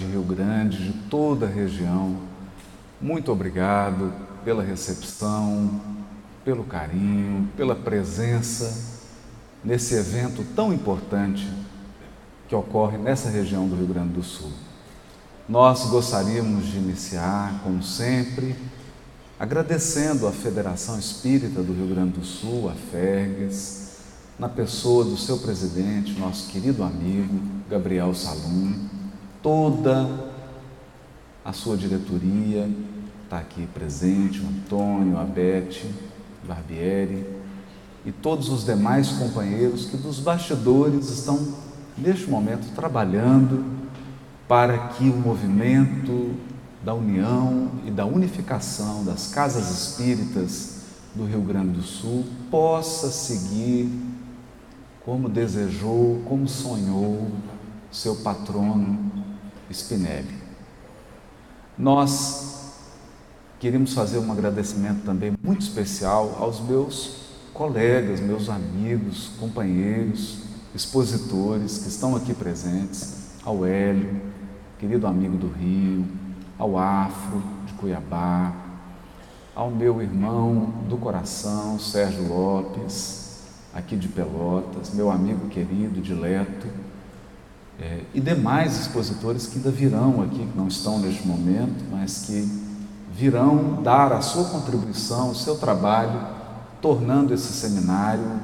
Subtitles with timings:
[0.00, 2.16] de Rio Grande, de toda a região,
[3.00, 5.78] muito obrigado pela recepção,
[6.42, 8.98] pelo carinho, pela presença
[9.62, 11.46] nesse evento tão importante
[12.48, 14.50] que ocorre nessa região do Rio Grande do Sul.
[15.46, 18.56] Nós gostaríamos de iniciar, como sempre,
[19.38, 23.90] agradecendo à Federação Espírita do Rio Grande do Sul, a FERGES,
[24.38, 27.38] na pessoa do seu presidente, nosso querido amigo
[27.68, 28.88] Gabriel Salum,
[29.42, 30.08] toda
[31.44, 32.68] a sua diretoria.
[33.24, 35.82] Está aqui presente, o Antônio, a Beth,
[36.46, 37.26] Barbieri
[38.04, 41.54] e todos os demais companheiros que dos bastidores estão
[41.96, 43.64] neste momento trabalhando
[44.48, 46.34] para que o movimento
[46.82, 50.80] da união e da unificação das casas espíritas
[51.14, 53.90] do Rio Grande do Sul possa seguir
[55.04, 57.30] como desejou, como sonhou
[57.92, 59.19] seu patrono
[59.70, 60.34] Spinelli.
[61.78, 62.74] Nós
[63.58, 67.20] queremos fazer um agradecimento também muito especial aos meus
[67.52, 70.38] colegas, meus amigos, companheiros,
[70.74, 74.20] expositores que estão aqui presentes, ao Hélio,
[74.78, 76.06] querido amigo do Rio,
[76.58, 78.52] ao Afro de Cuiabá,
[79.54, 83.42] ao meu irmão do coração, Sérgio Lopes,
[83.74, 86.66] aqui de Pelotas, meu amigo querido, dileto,
[87.80, 92.46] é, e demais expositores que ainda virão aqui, que não estão neste momento, mas que
[93.10, 96.20] virão dar a sua contribuição, o seu trabalho,
[96.82, 98.40] tornando esse seminário,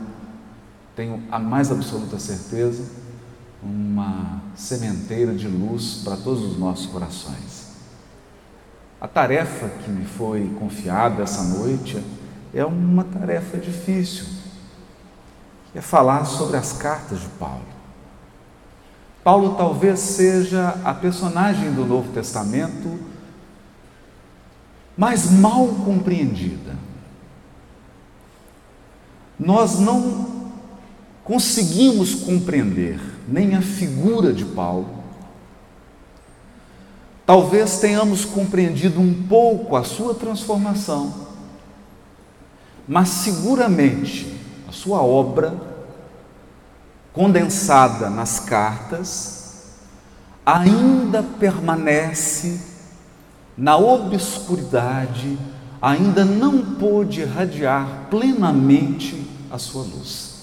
[0.94, 2.82] tenho a mais absoluta certeza,
[3.62, 7.66] uma sementeira de luz para todos os nossos corações.
[8.98, 12.02] A tarefa que me foi confiada essa noite
[12.54, 14.24] é uma tarefa difícil,
[15.74, 17.75] é falar sobre as cartas de Paulo.
[19.26, 22.96] Paulo talvez seja a personagem do Novo Testamento
[24.96, 26.76] mais mal compreendida.
[29.36, 30.28] Nós não
[31.24, 35.02] conseguimos compreender nem a figura de Paulo.
[37.26, 41.12] Talvez tenhamos compreendido um pouco a sua transformação,
[42.86, 44.32] mas seguramente
[44.68, 45.65] a sua obra,
[47.16, 49.72] condensada nas cartas,
[50.44, 52.60] ainda permanece
[53.56, 55.38] na obscuridade,
[55.80, 60.34] ainda não pôde irradiar plenamente a sua luz.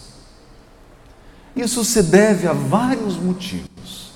[1.55, 4.13] Isso se deve a vários motivos.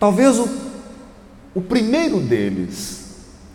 [0.00, 0.48] Talvez o,
[1.54, 3.02] o primeiro deles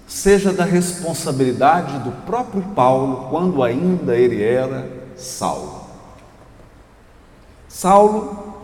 [0.08, 5.77] seja da responsabilidade do próprio Paulo quando ainda ele era Saulo.
[7.68, 8.56] Saulo,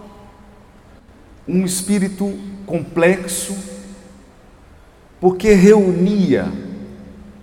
[1.47, 3.55] um espírito complexo,
[5.19, 6.51] porque reunia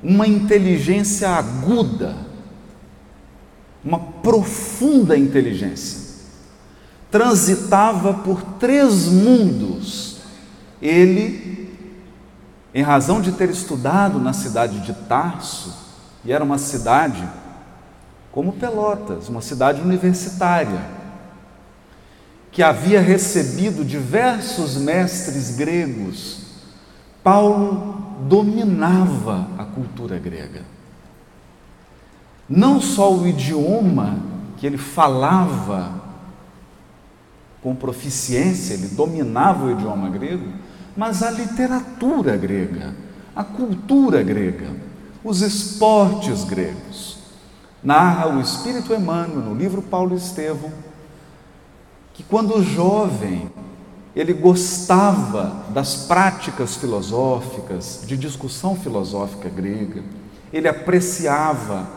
[0.03, 2.31] uma inteligência aguda
[3.85, 6.11] uma profunda inteligência.
[7.11, 10.19] Transitava por três mundos.
[10.81, 11.77] Ele,
[12.75, 15.75] em razão de ter estudado na cidade de Tarso,
[16.25, 17.27] e era uma cidade
[18.31, 21.00] como Pelotas, uma cidade universitária,
[22.51, 26.41] que havia recebido diversos mestres gregos,
[27.23, 30.63] Paulo dominava a cultura grega
[32.51, 34.19] não só o idioma
[34.57, 36.01] que ele falava
[37.63, 40.49] com proficiência, ele dominava o idioma grego,
[40.97, 42.93] mas a literatura grega,
[43.37, 44.67] a cultura grega,
[45.23, 47.19] os esportes gregos.
[47.83, 50.73] Narra o Espírito Emmanuel no livro Paulo Estevão
[52.21, 53.51] que quando jovem
[54.15, 60.03] ele gostava das práticas filosóficas, de discussão filosófica grega,
[60.53, 61.89] ele apreciava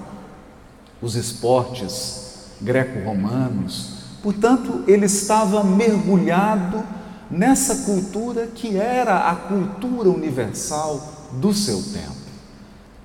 [1.02, 3.96] os esportes greco-romanos.
[4.22, 6.82] Portanto, ele estava mergulhado
[7.30, 11.02] nessa cultura que era a cultura universal
[11.34, 12.24] do seu tempo.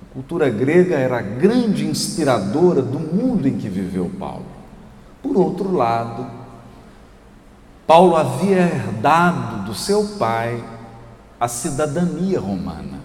[0.09, 4.45] A cultura grega era a grande inspiradora do mundo em que viveu Paulo.
[5.21, 6.38] Por outro lado,
[7.89, 10.63] Paulo havia herdado do seu pai
[11.39, 12.99] a cidadania romana,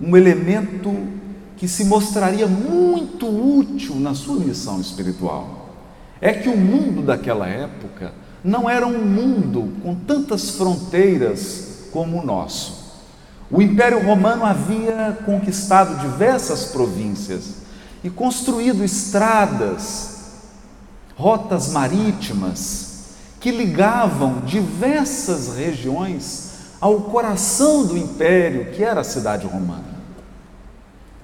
[0.00, 1.08] um elemento
[1.56, 5.74] que se mostraria muito útil na sua missão espiritual.
[6.20, 8.12] É que o mundo daquela época
[8.44, 13.02] não era um mundo com tantas fronteiras como o nosso.
[13.50, 17.62] O Império Romano havia conquistado diversas províncias
[18.04, 20.36] e construído estradas,
[21.16, 22.91] rotas marítimas
[23.42, 30.00] que ligavam diversas regiões ao coração do império, que era a cidade romana.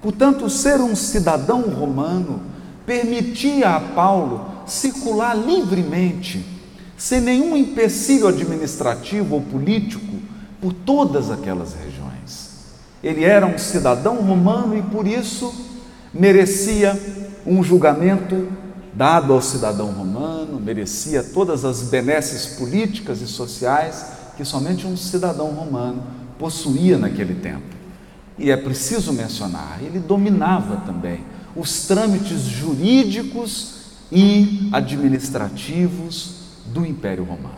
[0.01, 2.41] Portanto, ser um cidadão romano
[2.85, 6.45] permitia a Paulo circular livremente,
[6.97, 10.17] sem nenhum empecilho administrativo ou político,
[10.59, 12.49] por todas aquelas regiões.
[13.01, 15.53] Ele era um cidadão romano e por isso
[16.13, 16.99] merecia
[17.45, 18.49] um julgamento
[18.99, 25.51] dado ao cidadão romano, merecia todas as benesses políticas e sociais que somente um cidadão
[25.51, 26.03] romano
[26.37, 27.77] possuía naquele tempo.
[28.37, 31.23] E é preciso mencionar, ele dominava também
[31.55, 33.75] os trâmites jurídicos
[34.11, 36.31] e administrativos
[36.65, 37.55] do Império Romano.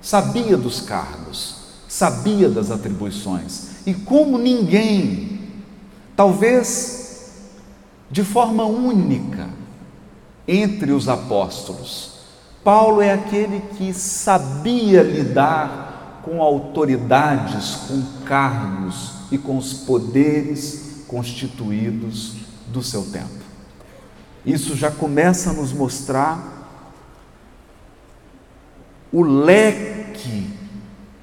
[0.00, 5.38] Sabia dos cargos, sabia das atribuições, e como ninguém,
[6.16, 7.30] talvez
[8.10, 9.60] de forma única,
[10.46, 12.12] entre os apóstolos.
[12.64, 22.34] Paulo é aquele que sabia lidar com autoridades, com cargos e com os poderes constituídos
[22.68, 23.42] do seu tempo.
[24.46, 26.52] Isso já começa a nos mostrar
[29.12, 30.50] o leque,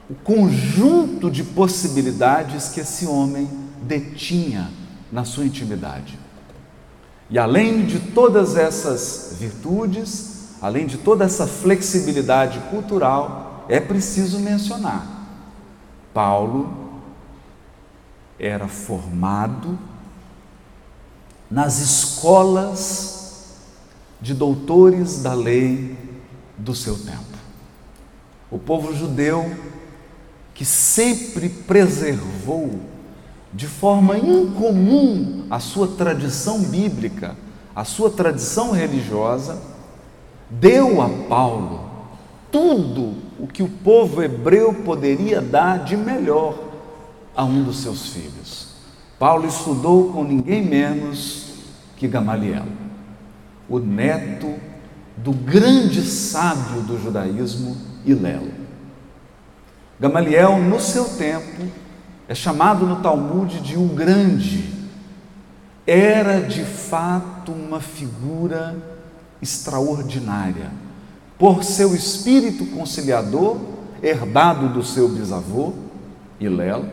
[0.09, 3.49] o conjunto de possibilidades que esse homem
[3.81, 4.69] detinha
[5.11, 6.17] na sua intimidade.
[7.29, 15.05] E além de todas essas virtudes, além de toda essa flexibilidade cultural, é preciso mencionar:
[16.13, 16.89] Paulo
[18.39, 19.77] era formado
[21.51, 23.19] nas escolas
[24.21, 25.97] de doutores da lei
[26.57, 27.37] do seu tempo.
[28.51, 29.55] O povo judeu
[30.53, 32.81] que sempre preservou
[33.53, 37.35] de forma incomum a sua tradição bíblica,
[37.75, 39.61] a sua tradição religiosa,
[40.49, 41.89] deu a Paulo
[42.51, 46.57] tudo o que o povo hebreu poderia dar de melhor
[47.35, 48.69] a um dos seus filhos.
[49.17, 51.53] Paulo estudou com ninguém menos
[51.95, 52.65] que Gamaliel,
[53.67, 54.55] o neto
[55.17, 57.75] do grande sábio do judaísmo,
[58.05, 58.47] Hilel.
[59.99, 61.67] Gamaliel, no seu tempo,
[62.29, 64.71] é chamado no Talmud de o Grande,
[65.85, 68.77] era de fato uma figura
[69.41, 70.69] extraordinária,
[71.39, 73.57] por seu espírito conciliador,
[74.03, 75.73] herdado do seu bisavô,
[76.39, 76.85] Hilel,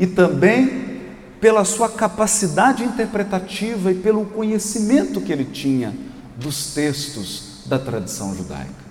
[0.00, 1.00] e também
[1.40, 5.94] pela sua capacidade interpretativa e pelo conhecimento que ele tinha
[6.36, 8.84] dos textos da tradição judaica.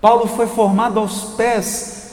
[0.00, 2.12] Paulo foi formado aos pés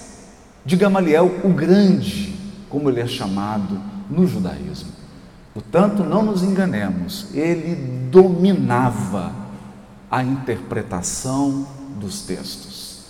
[0.65, 2.36] de Gamaliel, o Grande,
[2.69, 4.91] como ele é chamado no judaísmo.
[5.53, 7.75] Portanto, não nos enganemos, ele
[8.11, 9.33] dominava
[10.09, 11.67] a interpretação
[11.99, 13.05] dos textos.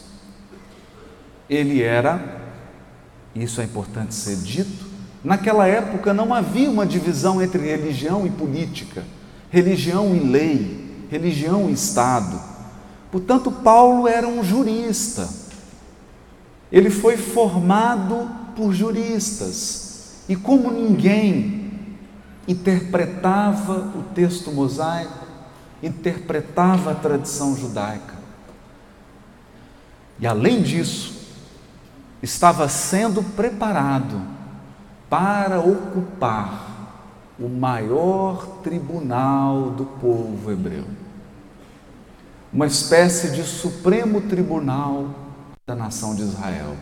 [1.49, 2.41] Ele era,
[3.35, 4.85] isso é importante ser dito,
[5.23, 9.03] naquela época não havia uma divisão entre religião e política,
[9.49, 12.39] religião e lei, religião e Estado.
[13.11, 15.27] Portanto, Paulo era um jurista.
[16.71, 20.23] Ele foi formado por juristas.
[20.27, 21.71] E como ninguém
[22.47, 25.27] interpretava o texto mosaico,
[25.81, 28.15] interpretava a tradição judaica.
[30.19, 31.15] E além disso,
[32.21, 34.19] estava sendo preparado
[35.07, 36.65] para ocupar
[37.39, 40.85] o maior tribunal do povo hebreu.
[42.51, 45.11] Uma espécie de supremo tribunal
[45.67, 46.75] da nação de Israel,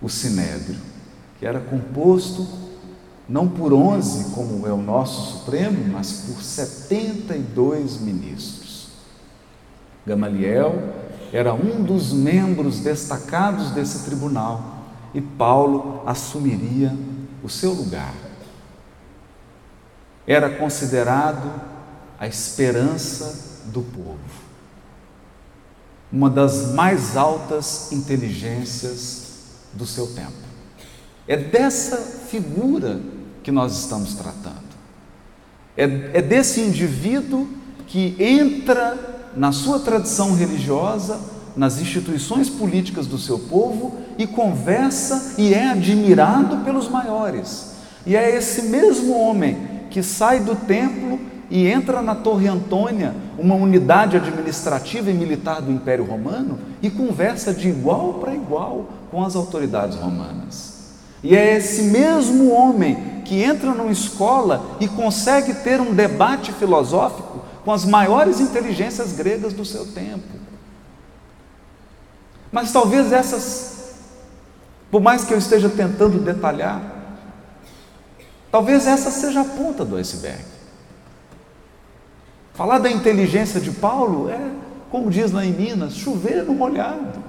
[0.00, 0.78] o Sinédrio
[1.38, 2.46] que era composto
[3.28, 8.88] não por 11, como é o nosso Supremo, mas por 72 ministros.
[10.06, 10.74] Gamaliel
[11.30, 14.78] era um dos membros destacados desse tribunal
[15.12, 16.96] e Paulo assumiria
[17.42, 18.14] o seu lugar.
[20.26, 21.60] Era considerado
[22.18, 24.18] a esperança do povo,
[26.10, 29.26] uma das mais altas inteligências
[29.74, 30.47] do seu tempo.
[31.28, 33.00] É dessa figura
[33.42, 34.68] que nós estamos tratando.
[35.76, 37.46] É, é desse indivíduo
[37.86, 41.20] que entra na sua tradição religiosa,
[41.54, 47.74] nas instituições políticas do seu povo e conversa e é admirado pelos maiores.
[48.06, 49.56] E é esse mesmo homem
[49.90, 51.20] que sai do templo
[51.50, 57.54] e entra na Torre Antônia, uma unidade administrativa e militar do Império Romano, e conversa
[57.54, 60.67] de igual para igual com as autoridades romanas.
[61.22, 67.40] E é esse mesmo homem que entra numa escola e consegue ter um debate filosófico
[67.64, 70.38] com as maiores inteligências gregas do seu tempo.
[72.50, 73.92] Mas talvez essas,
[74.90, 76.80] por mais que eu esteja tentando detalhar,
[78.50, 80.42] talvez essa seja a ponta do iceberg.
[82.54, 84.40] Falar da inteligência de Paulo é,
[84.90, 87.27] como diz lá em Minas, chover no molhado.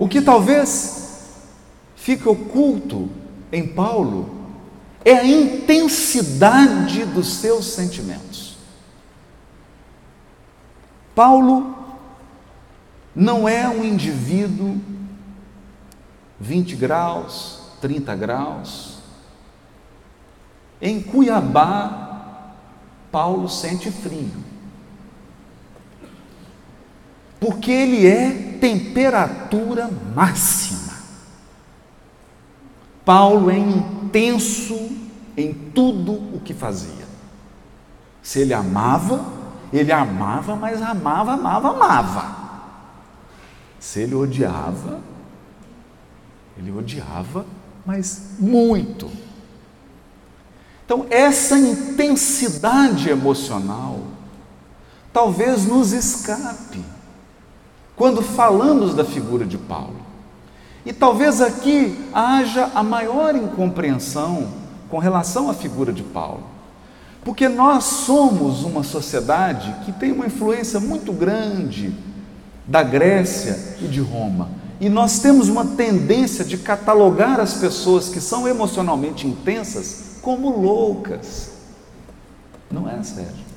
[0.00, 1.28] O que talvez
[1.94, 3.10] fique oculto
[3.52, 4.34] em Paulo
[5.04, 8.56] é a intensidade dos seus sentimentos.
[11.14, 11.76] Paulo
[13.14, 14.80] não é um indivíduo
[16.40, 19.00] 20 graus, 30 graus.
[20.80, 22.54] Em Cuiabá,
[23.12, 24.30] Paulo sente frio.
[27.40, 30.92] Porque ele é temperatura máxima.
[33.02, 34.90] Paulo é intenso
[35.34, 37.08] em tudo o que fazia.
[38.22, 39.24] Se ele amava,
[39.72, 42.40] ele amava, mas amava, amava, amava.
[43.80, 45.00] Se ele odiava,
[46.58, 47.46] ele odiava,
[47.86, 49.10] mas muito.
[50.84, 54.00] Então, essa intensidade emocional
[55.12, 56.84] talvez nos escape
[58.00, 60.00] quando falamos da figura de Paulo.
[60.86, 64.48] E talvez aqui haja a maior incompreensão
[64.88, 66.42] com relação à figura de Paulo.
[67.22, 71.92] Porque nós somos uma sociedade que tem uma influência muito grande
[72.66, 74.48] da Grécia e de Roma.
[74.80, 81.50] E nós temos uma tendência de catalogar as pessoas que são emocionalmente intensas como loucas.
[82.70, 83.49] Não é, Sérgio?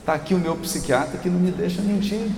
[0.00, 2.28] Está aqui o meu psiquiatra que não me deixa mentir.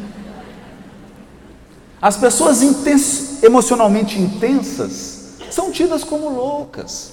[2.00, 7.12] As pessoas intens emocionalmente intensas são tidas como loucas,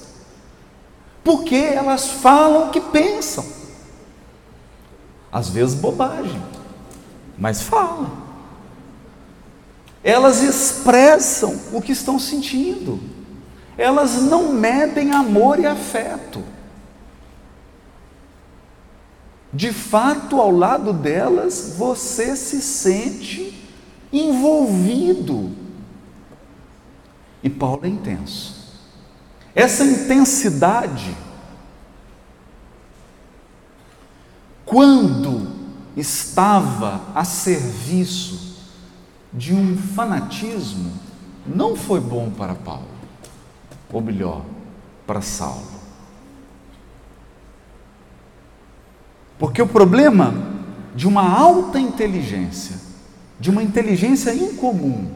[1.24, 3.46] porque elas falam o que pensam,
[5.32, 6.42] às vezes bobagem
[7.40, 8.12] mas falam.
[10.04, 13.00] Elas expressam o que estão sentindo.
[13.78, 16.44] Elas não medem amor e afeto.
[19.52, 23.68] De fato, ao lado delas, você se sente
[24.14, 25.52] envolvido.
[27.42, 28.78] E Paulo é intenso.
[29.56, 31.16] Essa intensidade,
[34.66, 35.50] quando
[35.98, 38.58] estava a serviço
[39.34, 40.92] de um fanatismo,
[41.46, 42.88] não foi bom para Paulo,
[43.92, 44.46] ou melhor,
[45.08, 45.79] para Saulo.
[49.40, 50.34] Porque o problema
[50.94, 52.76] de uma alta inteligência,
[53.40, 55.10] de uma inteligência incomum,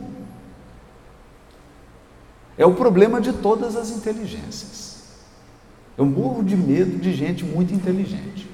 [2.58, 4.94] é o problema de todas as inteligências.
[5.98, 8.50] Eu morro de medo de gente muito inteligente.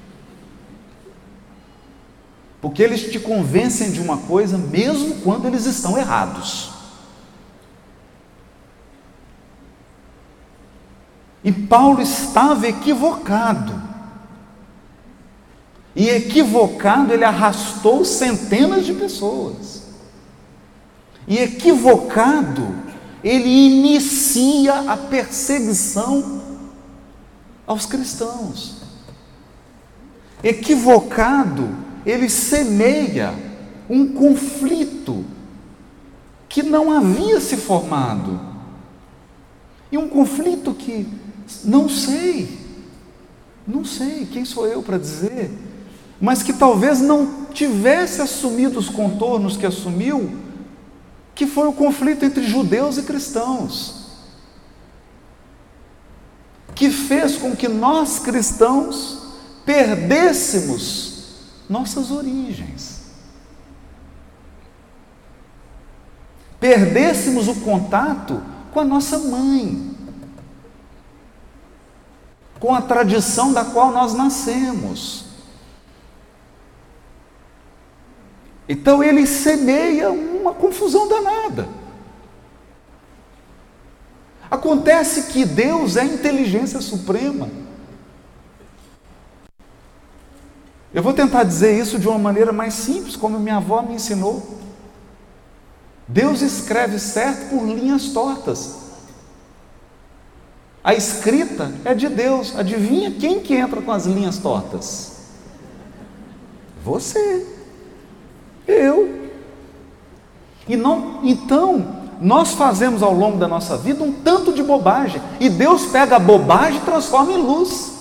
[2.60, 6.72] Porque eles te convencem de uma coisa mesmo quando eles estão errados.
[11.42, 13.89] E Paulo estava equivocado.
[15.94, 19.82] E equivocado, ele arrastou centenas de pessoas.
[21.26, 22.74] E equivocado,
[23.22, 26.42] ele inicia a perseguição
[27.66, 28.76] aos cristãos.
[30.42, 31.68] Equivocado,
[32.06, 33.34] ele semeia
[33.88, 35.24] um conflito
[36.48, 38.40] que não havia se formado.
[39.92, 41.06] E um conflito que
[41.64, 42.58] não sei,
[43.66, 45.50] não sei, quem sou eu para dizer,
[46.20, 50.30] mas que talvez não tivesse assumido os contornos que assumiu,
[51.34, 54.06] que foi o conflito entre judeus e cristãos,
[56.74, 59.18] que fez com que nós cristãos
[59.64, 61.10] perdêssemos
[61.68, 63.00] nossas origens.
[66.58, 69.96] Perdêssemos o contato com a nossa mãe,
[72.58, 75.29] com a tradição da qual nós nascemos.
[78.70, 81.68] Então ele semeia uma confusão danada.
[84.48, 87.48] Acontece que Deus é inteligência suprema.
[90.94, 94.60] Eu vou tentar dizer isso de uma maneira mais simples, como minha avó me ensinou.
[96.06, 98.76] Deus escreve certo por linhas tortas.
[100.84, 102.54] A escrita é de Deus.
[102.54, 105.10] Adivinha quem que entra com as linhas tortas?
[106.84, 107.58] Você.
[108.70, 109.30] Eu.
[110.68, 115.48] E não, então, nós fazemos ao longo da nossa vida um tanto de bobagem, e
[115.48, 117.98] Deus pega a bobagem e transforma em luz.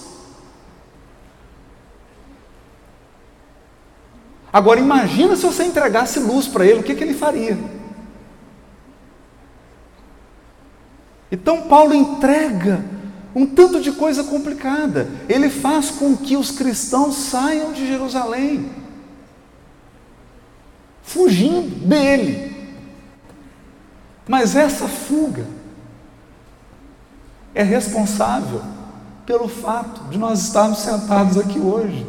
[4.52, 7.58] Agora imagina se você entregasse luz para ele, o que, que ele faria?
[11.32, 12.84] Então Paulo entrega
[13.36, 15.08] um tanto de coisa complicada.
[15.28, 18.70] Ele faz com que os cristãos saiam de Jerusalém,
[21.10, 22.56] fugindo dele.
[24.28, 25.44] Mas essa fuga
[27.54, 28.62] é responsável
[29.26, 32.06] pelo fato de nós estarmos sentados aqui hoje,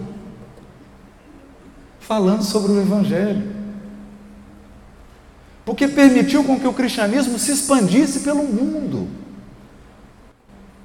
[1.98, 3.56] falando sobre o Evangelho.
[5.64, 9.08] Porque permitiu com que o cristianismo se expandisse pelo mundo.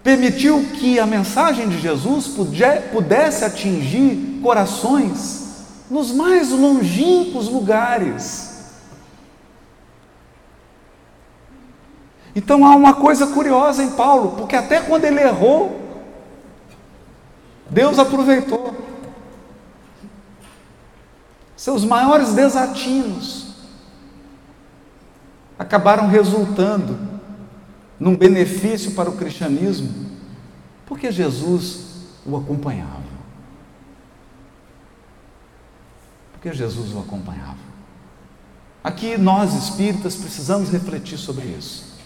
[0.01, 2.29] Permitiu que a mensagem de Jesus
[2.91, 5.44] pudesse atingir corações
[5.89, 8.55] nos mais longínquos lugares.
[12.35, 15.81] Então há uma coisa curiosa em Paulo, porque até quando ele errou,
[17.69, 18.75] Deus aproveitou.
[21.55, 23.55] Seus maiores desatinos
[25.57, 26.99] acabaram resultando
[27.97, 30.11] num benefício para o cristianismo,
[30.85, 31.85] porque Jesus
[32.25, 33.14] o acompanhava.
[36.45, 37.57] Porque Jesus o acompanhava.
[38.83, 41.97] Aqui nós espíritas precisamos refletir sobre isso.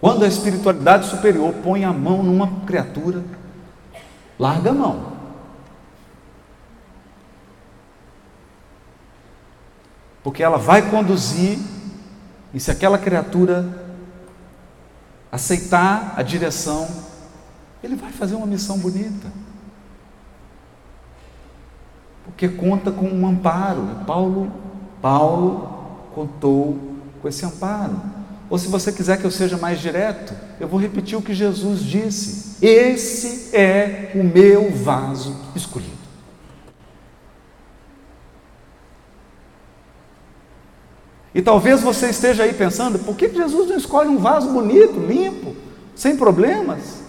[0.00, 3.22] Quando a espiritualidade superior põe a mão numa criatura,
[4.36, 5.12] larga a mão.
[10.24, 11.60] Porque ela vai conduzir,
[12.52, 13.64] e se aquela criatura
[15.30, 16.88] aceitar a direção,
[17.80, 19.45] ele vai fazer uma missão bonita.
[22.26, 24.04] Porque conta com um amparo.
[24.06, 24.52] Paulo,
[25.00, 25.76] Paulo
[26.14, 26.78] contou
[27.22, 28.00] com esse amparo.
[28.48, 31.80] Ou se você quiser que eu seja mais direto, eu vou repetir o que Jesus
[31.80, 35.96] disse: Esse é o meu vaso escolhido.
[41.34, 45.54] E talvez você esteja aí pensando: por que Jesus não escolhe um vaso bonito, limpo,
[45.94, 47.05] sem problemas?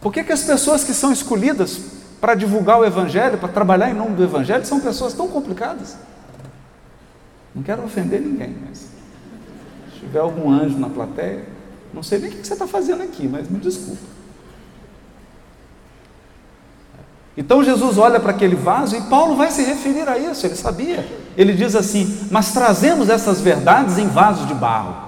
[0.00, 1.80] Por que, que as pessoas que são escolhidas
[2.20, 5.96] para divulgar o Evangelho, para trabalhar em nome do Evangelho, são pessoas tão complicadas?
[7.54, 11.44] Não quero ofender ninguém, mas se tiver algum anjo na plateia,
[11.92, 14.18] não sei nem o que você está fazendo aqui, mas me desculpa.
[17.36, 21.06] Então Jesus olha para aquele vaso e Paulo vai se referir a isso, ele sabia.
[21.36, 25.07] Ele diz assim: Mas trazemos essas verdades em vasos de barro,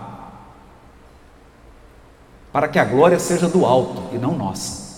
[2.53, 4.91] para que a glória seja do alto e não nossa.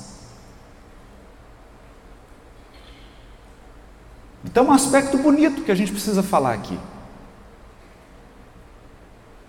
[4.45, 6.79] Então, um aspecto bonito que a gente precisa falar aqui.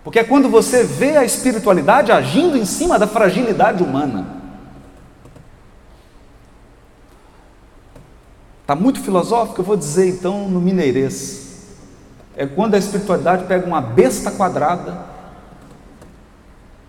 [0.04, 4.26] Porque é quando você vê a espiritualidade agindo em cima da fragilidade humana.
[8.60, 11.66] Está muito filosófico, eu vou dizer então no mineirês.
[12.36, 15.13] É quando a espiritualidade pega uma besta quadrada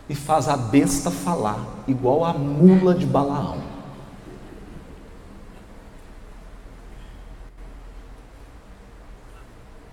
[0.08, 3.62] e faz a besta falar, igual a mula de Balaão.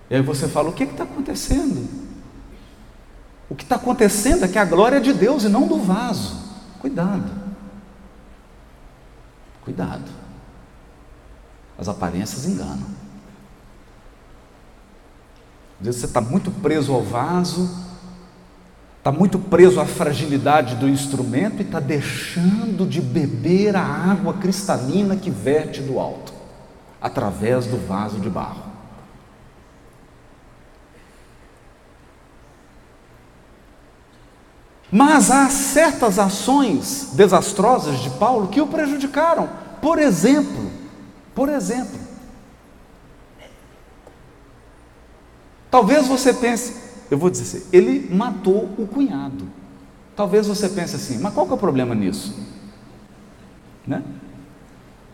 [0.09, 1.89] E aí você fala: o que está acontecendo?
[3.49, 6.35] O que está acontecendo é que a glória é de Deus e não do vaso.
[6.79, 7.31] Cuidado.
[9.61, 10.09] Cuidado.
[11.77, 13.03] As aparências enganam.
[15.79, 17.69] Às vezes você está muito preso ao vaso,
[19.03, 25.17] está muito preso à fragilidade do instrumento e está deixando de beber a água cristalina
[25.17, 26.33] que verte do alto,
[27.01, 28.63] através do vaso de barro.
[34.89, 39.49] Mas há certas ações desastrosas de Paulo que o prejudicaram.
[39.81, 40.71] Por exemplo,
[41.35, 41.99] por exemplo,
[45.69, 46.82] talvez você pense,
[47.13, 49.47] eu vou dizer assim, ele matou o cunhado.
[50.15, 52.35] Talvez você pense assim, mas qual que é o problema nisso?
[53.85, 54.03] Né?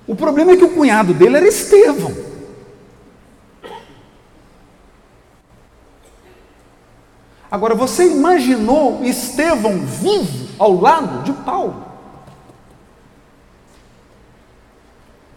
[0.07, 2.15] O problema é que o cunhado dele era Estevão.
[7.51, 11.85] Agora, você imaginou Estevão vivo ao lado de Paulo?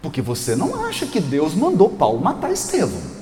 [0.01, 3.12] Porque você não acha que Deus mandou Paulo matar Estevão.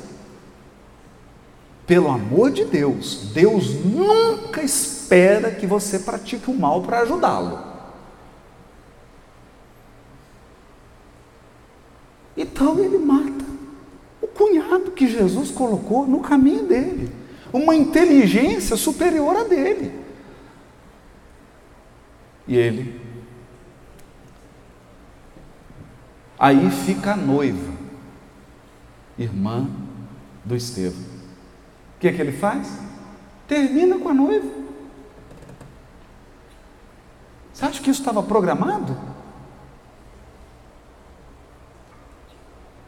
[1.91, 7.59] Pelo amor de Deus, Deus nunca espera que você pratique o mal para ajudá-lo.
[12.37, 13.43] Então ele mata
[14.21, 17.11] o cunhado que Jesus colocou no caminho dele,
[17.51, 19.93] uma inteligência superior a dele.
[22.47, 23.01] E ele
[26.39, 27.73] Aí fica a noiva,
[29.19, 29.69] irmã
[30.45, 31.10] do Estevão.
[32.01, 32.67] Que, é que ele faz?
[33.47, 34.49] Termina com a noiva.
[37.53, 38.97] Você acha que isso estava programado?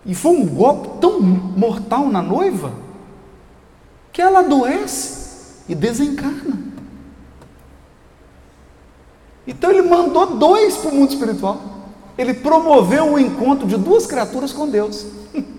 [0.03, 2.73] E foi um golpe tão mortal na noiva
[4.11, 6.57] que ela adoece e desencarna.
[9.45, 11.61] Então ele mandou dois para o mundo espiritual.
[12.17, 15.05] Ele promoveu o encontro de duas criaturas com Deus.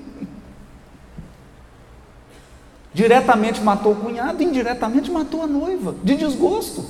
[2.95, 6.85] Diretamente matou o cunhado, indiretamente matou a noiva, de desgosto.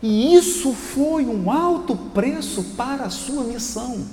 [0.00, 4.06] E isso foi um alto preço para a sua missão.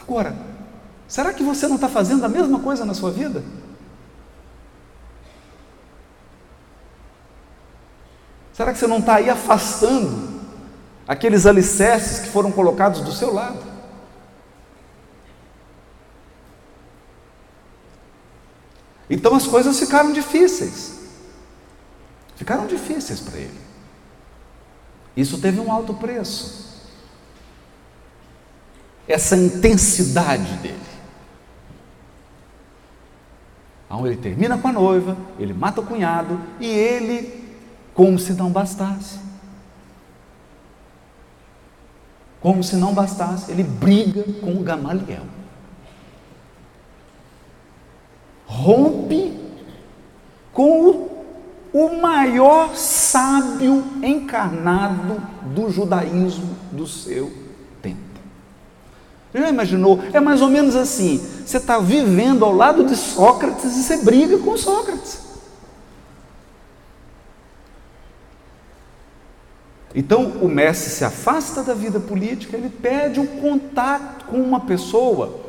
[0.00, 0.36] Agora,
[1.08, 3.42] será que você não está fazendo a mesma coisa na sua vida?
[8.52, 10.42] Será que você não está aí afastando
[11.08, 13.73] aqueles alicerces que foram colocados do seu lado?
[19.08, 21.00] Então as coisas ficaram difíceis.
[22.36, 23.60] Ficaram difíceis para ele.
[25.16, 26.64] Isso teve um alto preço
[29.06, 30.78] essa intensidade dele.
[33.86, 37.48] Então ele termina com a noiva, ele mata o cunhado e ele,
[37.92, 39.20] como se não bastasse,
[42.40, 45.24] como se não bastasse, ele briga com o Gamaliel.
[48.46, 49.38] Rompe
[50.52, 51.10] com o,
[51.72, 55.20] o maior sábio encarnado
[55.54, 57.44] do judaísmo do seu
[59.40, 60.00] já imaginou?
[60.12, 64.38] É mais ou menos assim: você está vivendo ao lado de Sócrates e você briga
[64.38, 65.24] com Sócrates.
[69.94, 75.43] Então o mestre se afasta da vida política, ele pede um contato com uma pessoa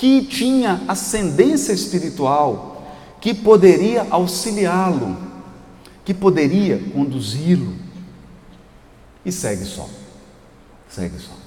[0.00, 5.14] que tinha ascendência espiritual, que poderia auxiliá-lo,
[6.02, 7.74] que poderia conduzi-lo.
[9.22, 9.86] E segue só,
[10.88, 11.40] segue só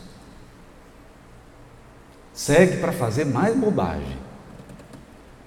[2.33, 4.17] segue para fazer mais bobagem.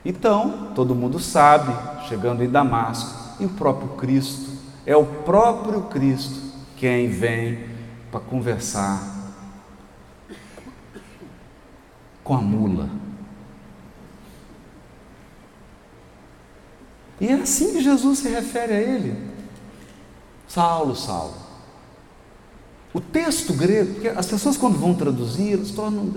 [0.05, 1.75] Então, todo mundo sabe,
[2.09, 4.51] chegando em Damasco, e o próprio Cristo,
[4.87, 6.41] é o próprio Cristo
[6.77, 7.59] quem vem
[8.11, 9.16] para conversar
[12.27, 12.91] com a mula.
[17.21, 19.17] E é assim que Jesus se refere a ele.
[20.49, 21.35] Saulo, Saulo.
[22.93, 26.13] O texto grego, porque as pessoas quando vão traduzir, eles tornam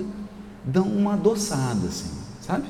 [0.66, 2.66] dão uma adoçada, assim, sabe?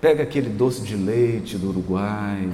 [0.00, 2.50] Pega aquele doce de leite do Uruguai,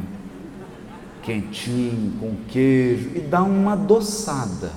[1.23, 4.73] quentinho, com queijo, e dá uma adoçada.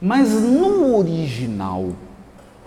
[0.00, 1.92] Mas no original,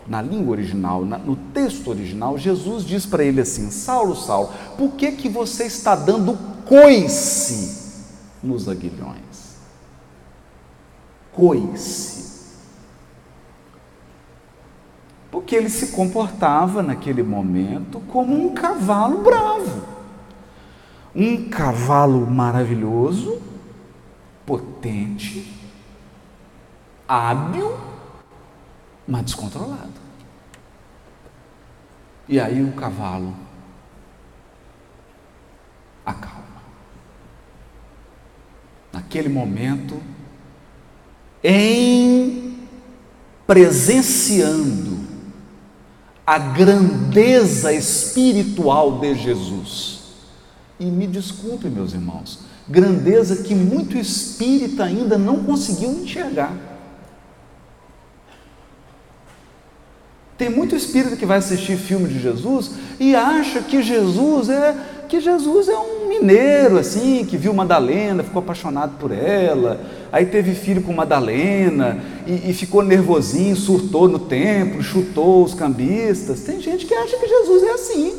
[0.10, 5.12] na língua original, no texto original, Jesus diz para ele assim: Saulo, Saulo, por que,
[5.12, 8.06] que você está dando coice
[8.42, 9.60] nos aguilhões?
[11.32, 12.20] Coice
[15.32, 19.88] porque ele se comportava naquele momento como um cavalo bravo.
[21.16, 23.42] Um cavalo maravilhoso,
[24.46, 25.52] potente,
[27.08, 27.76] hábil,
[29.08, 29.99] mas descontrolado.
[32.30, 33.36] E aí o cavalo
[36.06, 36.46] acalma.
[38.94, 40.00] Naquele momento,
[41.44, 42.60] em
[43.48, 45.00] presenciando
[46.26, 50.02] a grandeza espiritual de Jesus.
[50.80, 56.69] E me desculpe, meus irmãos, grandeza que muito espírita ainda não conseguiu enxergar.
[60.40, 64.74] Tem muito espírito que vai assistir filme de Jesus e acha que Jesus é
[65.10, 70.54] que Jesus é um mineiro assim, que viu Madalena, ficou apaixonado por ela, aí teve
[70.54, 76.42] filho com Madalena e, e ficou nervosinho, surtou no templo, chutou os cambistas.
[76.42, 78.16] Tem gente que acha que Jesus é assim.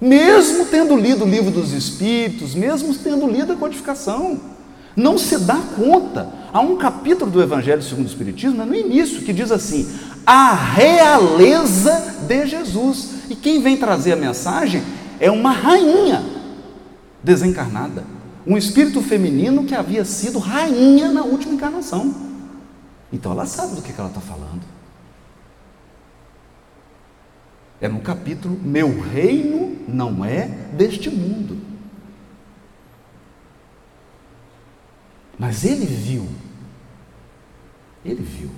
[0.00, 4.53] Mesmo tendo lido o livro dos Espíritos, mesmo tendo lido a codificação,
[4.96, 6.28] não se dá conta.
[6.52, 9.88] Há um capítulo do Evangelho segundo o Espiritismo, é no início, que diz assim:
[10.26, 13.14] a realeza de Jesus.
[13.28, 14.82] E quem vem trazer a mensagem
[15.18, 16.22] é uma rainha
[17.22, 18.04] desencarnada,
[18.46, 22.14] um espírito feminino que havia sido rainha na última encarnação.
[23.12, 24.62] Então ela sabe do que ela está falando.
[27.80, 31.73] É no capítulo Meu reino não é deste mundo.
[35.38, 36.28] Mas ele viu
[38.04, 38.50] Ele viu.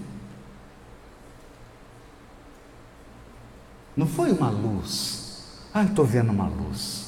[3.96, 5.42] Não foi uma luz.
[5.72, 7.06] Ah, estou vendo uma luz.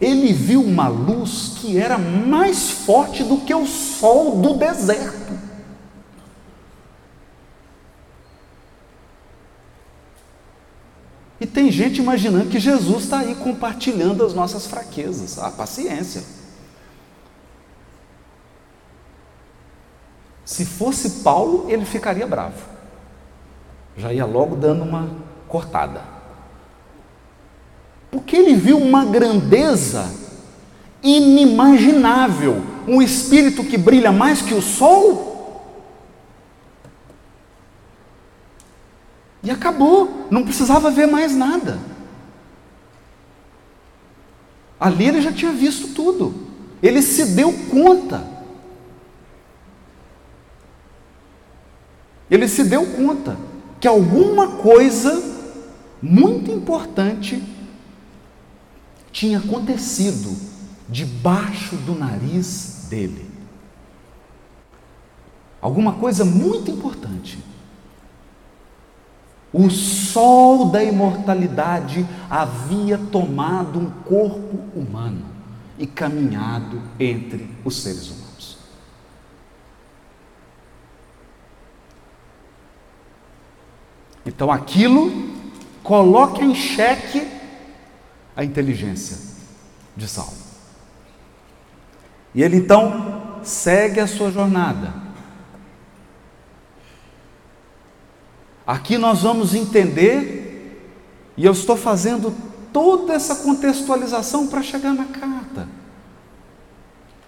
[0.00, 5.36] Ele viu uma luz que era mais forte do que o sol do deserto.
[11.40, 15.38] E tem gente imaginando que Jesus está aí compartilhando as nossas fraquezas.
[15.38, 16.22] Ah, paciência.
[20.48, 22.56] Se fosse Paulo, ele ficaria bravo.
[23.98, 25.10] Já ia logo dando uma
[25.46, 26.02] cortada.
[28.10, 30.10] Porque ele viu uma grandeza
[31.02, 35.84] inimaginável, um espírito que brilha mais que o sol.
[39.42, 41.78] E acabou, não precisava ver mais nada.
[44.80, 46.34] Ali ele já tinha visto tudo,
[46.82, 48.37] ele se deu conta.
[52.30, 53.36] Ele se deu conta
[53.80, 55.22] que alguma coisa
[56.02, 57.42] muito importante
[59.10, 60.36] tinha acontecido
[60.88, 63.28] debaixo do nariz dele.
[65.60, 67.38] Alguma coisa muito importante.
[69.52, 75.24] O sol da imortalidade havia tomado um corpo humano
[75.78, 78.27] e caminhado entre os seres humanos.
[84.28, 85.10] Então aquilo
[85.82, 87.26] coloca em xeque
[88.36, 89.16] a inteligência
[89.96, 90.36] de Saulo.
[92.34, 95.08] E ele então segue a sua jornada
[98.68, 100.84] Aqui nós vamos entender,
[101.38, 102.34] e eu estou fazendo
[102.70, 105.66] toda essa contextualização para chegar na carta.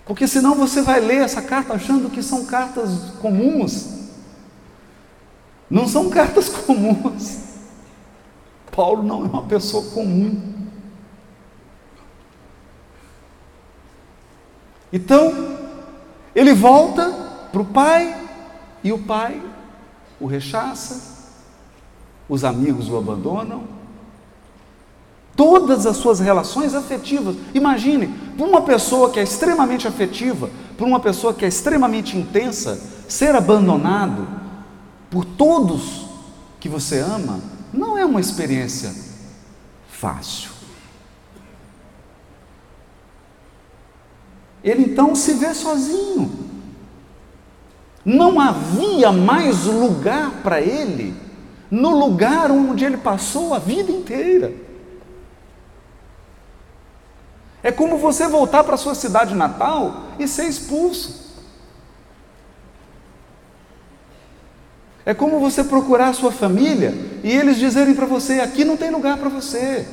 [0.04, 2.90] Porque senão você vai ler essa carta achando que são cartas
[3.22, 3.99] comuns.
[5.70, 7.38] Não são cartas comuns.
[8.74, 10.58] Paulo não é uma pessoa comum.
[14.92, 15.58] Então,
[16.34, 17.10] ele volta
[17.52, 18.28] para o pai,
[18.82, 19.40] e o pai
[20.20, 21.18] o rechaça,
[22.28, 23.64] os amigos o abandonam,
[25.34, 27.36] todas as suas relações afetivas.
[27.54, 32.78] Imagine, para uma pessoa que é extremamente afetiva, para uma pessoa que é extremamente intensa,
[33.08, 34.28] ser abandonado
[35.10, 36.06] por todos
[36.60, 37.40] que você ama,
[37.72, 38.94] não é uma experiência
[39.88, 40.50] fácil.
[44.62, 46.48] Ele então se vê sozinho.
[48.04, 51.14] Não havia mais lugar para ele
[51.70, 54.52] no lugar onde ele passou a vida inteira.
[57.62, 61.19] É como você voltar para sua cidade natal e ser expulso.
[65.04, 68.90] É como você procurar a sua família e eles dizerem para você: aqui não tem
[68.90, 69.86] lugar para você.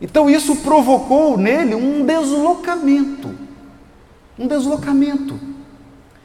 [0.00, 3.34] Então isso provocou nele um deslocamento.
[4.38, 5.38] Um deslocamento.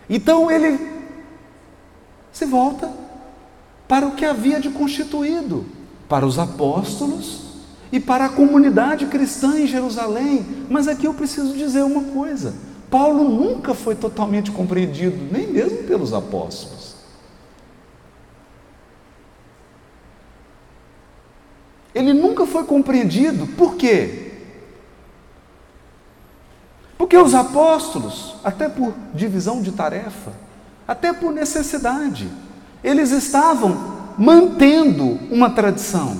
[0.09, 0.79] Então ele
[2.31, 2.91] se volta
[3.87, 5.65] para o que havia de constituído,
[6.07, 7.41] para os apóstolos
[7.91, 10.45] e para a comunidade cristã em Jerusalém.
[10.69, 12.53] Mas aqui eu preciso dizer uma coisa:
[12.93, 16.93] Paulo nunca foi totalmente compreendido, nem mesmo pelos apóstolos.
[21.91, 24.33] Ele nunca foi compreendido, por quê?
[26.95, 30.31] Porque os apóstolos, até por divisão de tarefa,
[30.87, 32.29] até por necessidade.
[32.83, 36.15] Eles estavam mantendo uma tradição.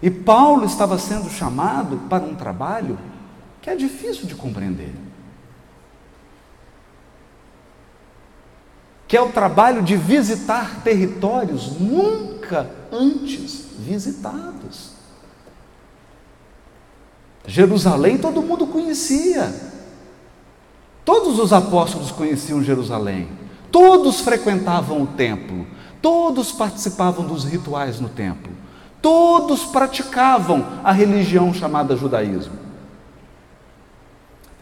[0.00, 2.98] E Paulo estava sendo chamado para um trabalho
[3.60, 5.09] que é difícil de compreender.
[9.10, 14.92] Que é o trabalho de visitar territórios nunca antes visitados.
[17.44, 19.52] Jerusalém todo mundo conhecia.
[21.04, 23.28] Todos os apóstolos conheciam Jerusalém.
[23.72, 25.66] Todos frequentavam o templo,
[26.00, 28.52] todos participavam dos rituais no templo,
[29.02, 32.54] todos praticavam a religião chamada judaísmo.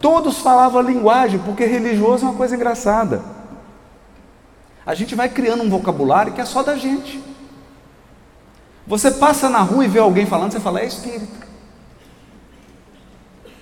[0.01, 3.37] Todos falavam a linguagem, porque religioso é uma coisa engraçada.
[4.85, 7.21] A gente vai criando um vocabulário que é só da gente.
[8.87, 11.47] Você passa na rua e vê alguém falando, você fala, é espírita.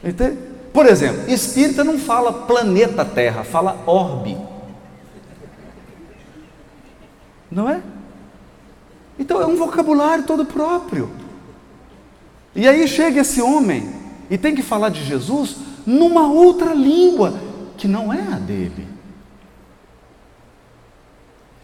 [0.04, 0.38] Entende?
[0.72, 4.38] Por exemplo, espírita não fala planeta Terra, fala orbe.
[7.50, 7.82] Não é?
[9.18, 11.10] Então é um vocabulário todo próprio.
[12.56, 13.92] E aí chega esse homem
[14.30, 17.34] e tem que falar de Jesus numa outra língua,
[17.78, 18.97] que não é a dele.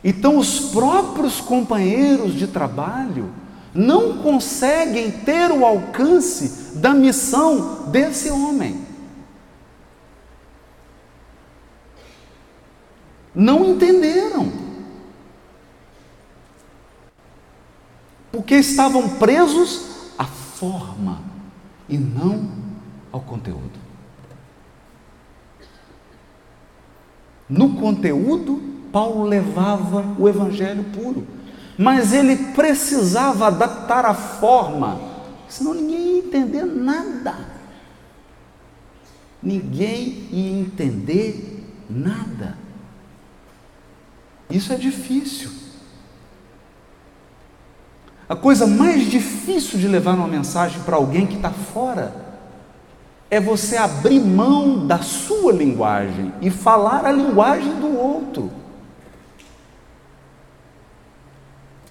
[0.03, 3.31] Então, os próprios companheiros de trabalho
[3.73, 8.85] não conseguem ter o alcance da missão desse homem.
[13.33, 14.51] Não entenderam.
[18.31, 21.21] Porque estavam presos à forma
[21.87, 22.49] e não
[23.11, 23.79] ao conteúdo.
[27.47, 31.25] No conteúdo, Paulo levava o evangelho puro,
[31.75, 35.01] mas ele precisava adaptar a forma,
[35.49, 37.35] senão ninguém ia entender nada.
[39.41, 42.55] Ninguém ia entender nada.
[44.47, 45.49] Isso é difícil.
[48.29, 52.13] A coisa mais difícil de levar uma mensagem para alguém que está fora
[53.29, 58.62] é você abrir mão da sua linguagem e falar a linguagem do outro.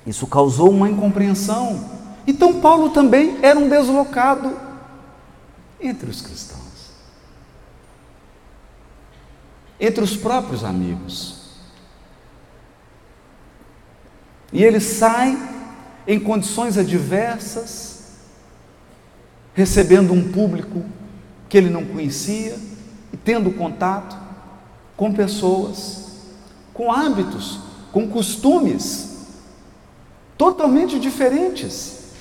[0.06, 1.88] Isso causou uma incompreensão.
[2.26, 4.56] Então, Paulo também era um deslocado
[5.80, 6.92] entre os cristãos,
[9.78, 11.40] entre os próprios amigos.
[14.52, 15.36] E ele sai
[16.06, 18.02] em condições adversas,
[19.54, 20.84] recebendo um público
[21.48, 22.58] que ele não conhecia
[23.12, 24.16] e tendo contato
[24.96, 26.22] com pessoas,
[26.72, 27.60] com hábitos,
[27.92, 29.11] com costumes
[30.42, 32.14] totalmente diferentes.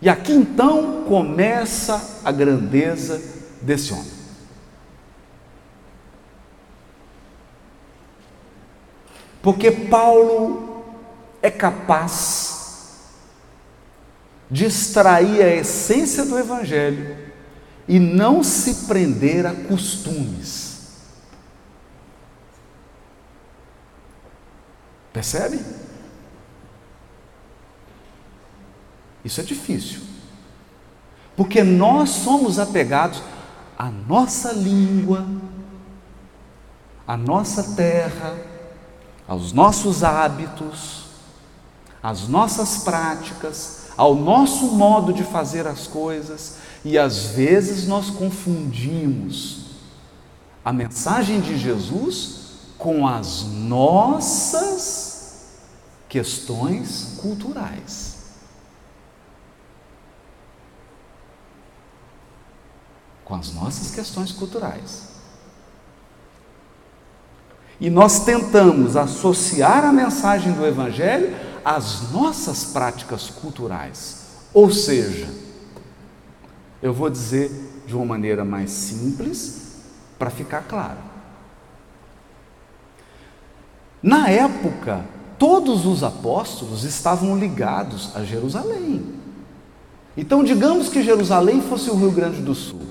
[0.00, 3.20] E aqui então começa a grandeza
[3.60, 4.10] desse homem.
[9.42, 10.86] Porque Paulo
[11.42, 13.10] é capaz
[14.50, 17.14] de extrair a essência do Evangelho
[17.86, 20.78] e não se prender a costumes.
[25.12, 25.60] Percebe?
[29.24, 30.00] Isso é difícil.
[31.36, 33.22] Porque nós somos apegados
[33.78, 35.26] à nossa língua,
[37.06, 38.36] à nossa terra,
[39.26, 41.04] aos nossos hábitos,
[42.02, 49.66] às nossas práticas, ao nosso modo de fazer as coisas, e às vezes nós confundimos
[50.64, 52.40] a mensagem de Jesus
[52.76, 55.10] com as nossas
[56.08, 58.09] questões culturais.
[63.30, 65.10] Com as nossas questões culturais.
[67.80, 71.32] E nós tentamos associar a mensagem do Evangelho
[71.64, 74.22] às nossas práticas culturais.
[74.52, 75.28] Ou seja,
[76.82, 77.52] eu vou dizer
[77.86, 79.76] de uma maneira mais simples
[80.18, 80.98] para ficar claro.
[84.02, 85.04] Na época,
[85.38, 89.14] todos os apóstolos estavam ligados a Jerusalém.
[90.16, 92.89] Então, digamos que Jerusalém fosse o Rio Grande do Sul.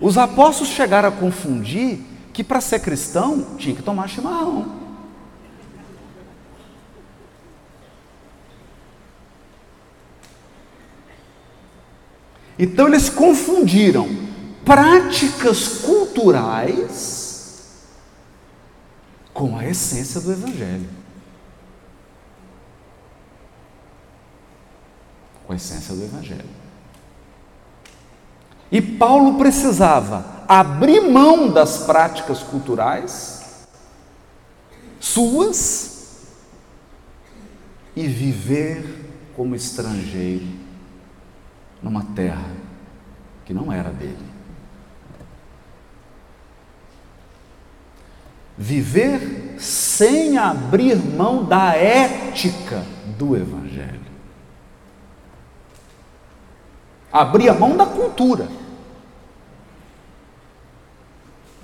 [0.00, 1.98] Os apóstolos chegaram a confundir
[2.32, 4.78] que para ser cristão tinha que tomar chimarrão.
[12.58, 14.08] Então eles confundiram
[14.64, 17.28] práticas culturais
[19.32, 20.88] com a essência do Evangelho.
[25.46, 26.57] Com a essência do Evangelho.
[28.70, 33.66] E Paulo precisava abrir mão das práticas culturais
[35.00, 36.26] suas
[37.94, 40.46] e viver como estrangeiro
[41.82, 42.50] numa terra
[43.44, 44.16] que não era dele.
[48.56, 52.84] Viver sem abrir mão da ética
[53.16, 53.67] do Evangelho.
[57.12, 58.48] Abrir a mão da cultura.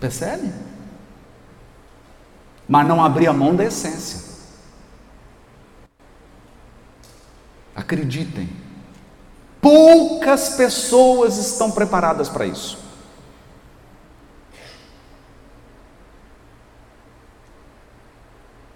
[0.00, 0.52] Percebe?
[2.68, 4.34] Mas não abrir a mão da essência.
[7.74, 8.48] Acreditem,
[9.60, 12.78] poucas pessoas estão preparadas para isso.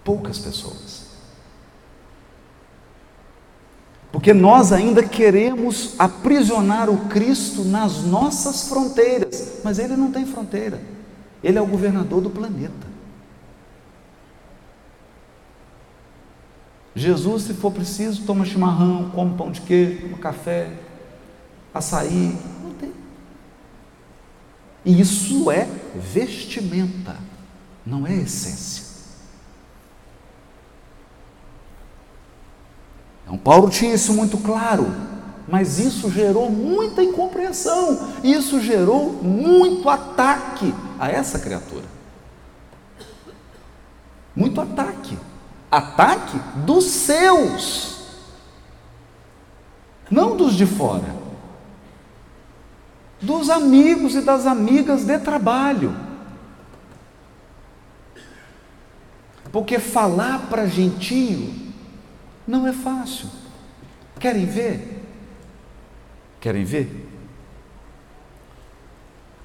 [0.02, 0.87] Poucas pessoas.
[4.10, 10.80] Porque nós ainda queremos aprisionar o Cristo nas nossas fronteiras, mas ele não tem fronteira.
[11.42, 12.88] Ele é o governador do planeta.
[16.96, 20.72] Jesus, se for preciso, toma chimarrão, come pão de queijo, toma café,
[21.72, 22.36] açaí.
[22.64, 22.92] Não tem.
[24.84, 27.16] E isso é vestimenta,
[27.86, 28.87] não é essência.
[33.28, 34.90] Então, Paulo tinha isso muito claro,
[35.46, 41.84] mas isso gerou muita incompreensão, isso gerou muito ataque a essa criatura.
[44.34, 45.18] Muito ataque.
[45.70, 47.98] Ataque dos seus,
[50.10, 51.14] não dos de fora,
[53.20, 55.94] dos amigos e das amigas de trabalho.
[59.52, 61.67] Porque falar para gentio
[62.48, 63.28] não é fácil.
[64.18, 65.04] Querem ver?
[66.40, 67.06] Querem ver?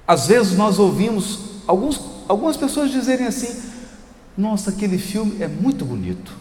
[0.08, 3.70] Às vezes nós ouvimos alguns, algumas pessoas dizerem assim:
[4.36, 6.32] Nossa, aquele filme é muito bonito.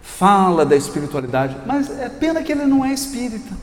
[0.00, 3.54] Fala da espiritualidade, mas é pena que ele não é espírita.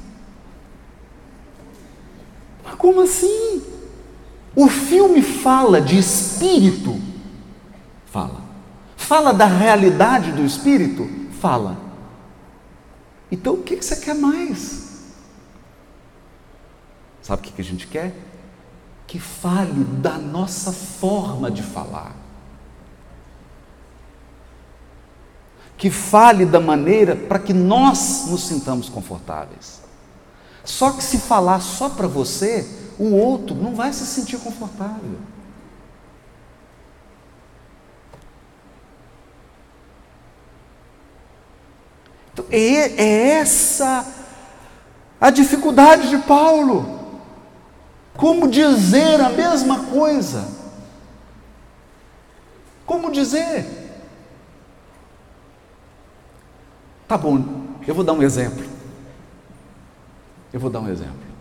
[2.65, 3.63] Mas como assim?
[4.53, 6.99] O filme fala de espírito?
[8.07, 8.41] Fala.
[8.97, 11.07] Fala da realidade do espírito?
[11.39, 11.90] Fala.
[13.31, 14.91] Então o que você quer mais?
[17.21, 18.13] Sabe o que a gente quer?
[19.07, 22.15] Que fale da nossa forma de falar.
[25.77, 29.81] Que fale da maneira para que nós nos sintamos confortáveis.
[30.63, 32.67] Só que se falar só para você,
[32.99, 35.19] o outro não vai se sentir confortável.
[42.49, 44.05] É, é essa
[45.19, 46.99] a dificuldade de Paulo.
[48.17, 50.47] Como dizer a mesma coisa?
[52.85, 53.65] Como dizer?
[57.07, 57.43] Tá bom,
[57.87, 58.65] eu vou dar um exemplo.
[60.51, 61.31] Eu vou dar um exemplo.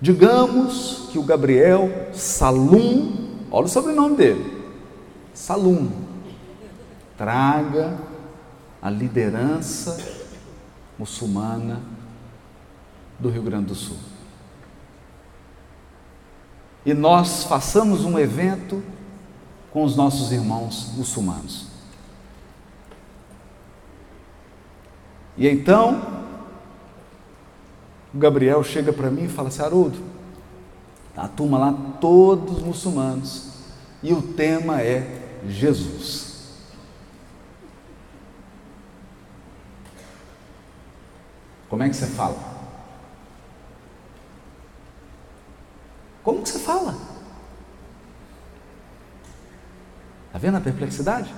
[0.00, 4.64] Digamos que o Gabriel Salum, olha o sobrenome dele,
[5.34, 5.90] Salum,
[7.16, 8.07] traga
[8.80, 9.98] a liderança
[10.98, 11.80] muçulmana
[13.18, 13.96] do Rio Grande do Sul.
[16.86, 18.82] E nós façamos um evento
[19.72, 21.66] com os nossos irmãos muçulmanos.
[25.36, 26.24] E então,
[28.12, 29.98] o Gabriel chega para mim e fala assim: Haroldo,
[31.16, 33.50] a turma lá, todos muçulmanos,
[34.02, 36.27] e o tema é Jesus.
[41.68, 42.36] Como é que você fala?
[46.22, 46.94] Como que você fala?
[50.26, 51.34] Está vendo a perplexidade?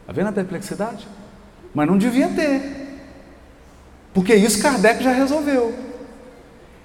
[0.00, 1.06] Está vendo a perplexidade?
[1.74, 3.00] Mas não devia ter.
[4.12, 5.72] Porque isso Kardec já resolveu.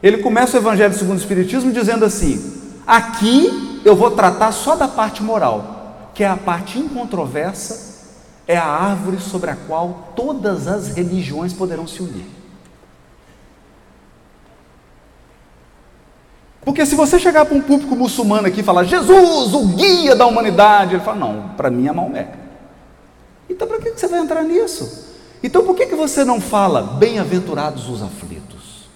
[0.02, 4.88] Ele começa o Evangelho segundo o Espiritismo dizendo assim: aqui eu vou tratar só da
[4.88, 7.95] parte moral, que é a parte incontroversa
[8.48, 12.26] é a árvore sobre a qual todas as religiões poderão se unir.
[16.64, 20.26] Porque se você chegar para um público muçulmano aqui e falar Jesus, o guia da
[20.26, 22.34] humanidade, ele fala, não, para mim é Maomé.
[23.48, 25.14] Então para que você vai entrar nisso?
[25.44, 28.90] Então por que, que você não fala bem-aventurados os aflitos?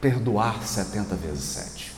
[0.00, 1.92] Perdoar 70 vezes 7.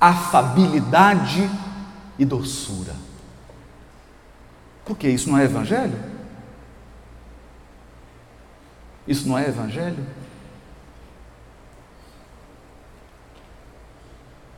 [0.00, 1.50] Afabilidade
[2.18, 2.94] e doçura.
[4.84, 5.98] Porque isso não é evangelho?
[9.06, 10.04] Isso não é evangelho?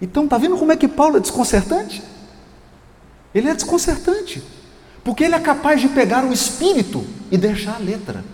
[0.01, 2.03] Então, está vendo como é que Paulo é desconcertante?
[3.35, 4.43] Ele é desconcertante,
[5.05, 8.25] porque ele é capaz de pegar o espírito e deixar a letra.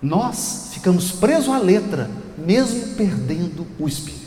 [0.00, 4.25] Nós ficamos presos à letra, mesmo perdendo o espírito.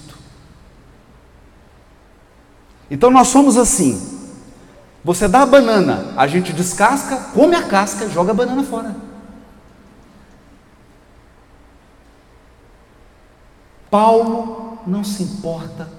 [2.89, 4.19] Então nós somos assim.
[5.03, 8.95] Você dá a banana, a gente descasca, come a casca joga a banana fora.
[13.89, 15.89] Paulo não se importa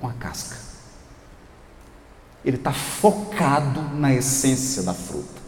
[0.00, 0.56] com a casca.
[2.44, 5.40] Ele está focado na essência da fruta.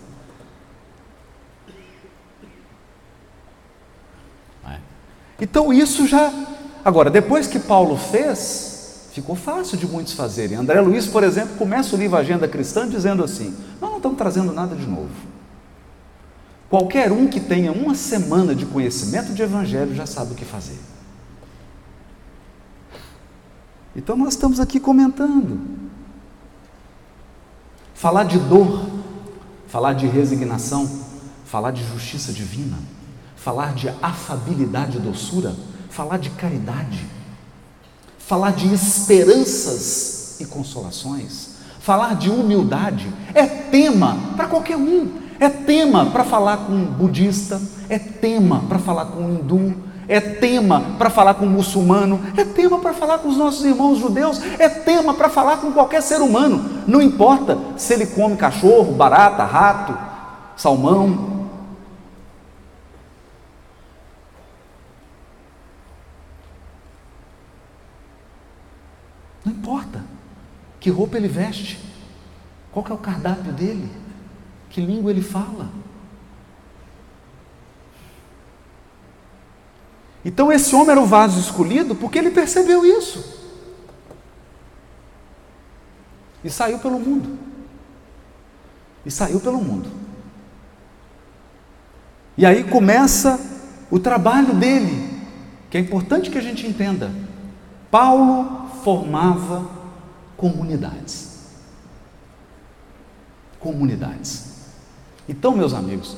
[4.68, 4.78] É?
[5.40, 6.32] Então isso já.
[6.84, 8.69] Agora, depois que Paulo fez,
[9.12, 10.56] Ficou fácil de muitos fazerem.
[10.56, 14.52] André Luiz, por exemplo, começa o livro Agenda Cristã dizendo assim: Nós não estamos trazendo
[14.52, 15.10] nada de novo.
[16.68, 20.78] Qualquer um que tenha uma semana de conhecimento de Evangelho já sabe o que fazer.
[23.96, 25.60] Então nós estamos aqui comentando.
[27.92, 28.88] Falar de dor,
[29.66, 30.88] falar de resignação,
[31.44, 32.78] falar de justiça divina,
[33.34, 35.54] falar de afabilidade e doçura,
[35.90, 37.04] falar de caridade,
[38.30, 41.48] falar de esperanças e consolações,
[41.80, 45.08] falar de humildade, é tema para qualquer um.
[45.40, 49.74] É tema para falar com um budista, é tema para falar com um hindu,
[50.06, 53.98] é tema para falar com um muçulmano, é tema para falar com os nossos irmãos
[53.98, 56.84] judeus, é tema para falar com qualquer ser humano.
[56.86, 59.98] Não importa se ele come cachorro, barata, rato,
[60.56, 61.39] salmão.
[69.50, 70.04] Não importa
[70.78, 71.80] que roupa ele veste,
[72.70, 73.90] qual é o cardápio dele.
[74.70, 75.68] Que língua ele fala?
[80.24, 83.40] Então esse homem era o vaso escolhido porque ele percebeu isso.
[86.44, 87.36] E saiu pelo mundo.
[89.04, 89.90] E saiu pelo mundo.
[92.36, 93.40] E aí começa
[93.90, 95.10] o trabalho dele,
[95.68, 97.12] que é importante que a gente entenda.
[97.90, 99.66] Paulo formava
[100.36, 101.38] comunidades.
[103.58, 104.50] Comunidades.
[105.28, 106.16] Então, meus amigos,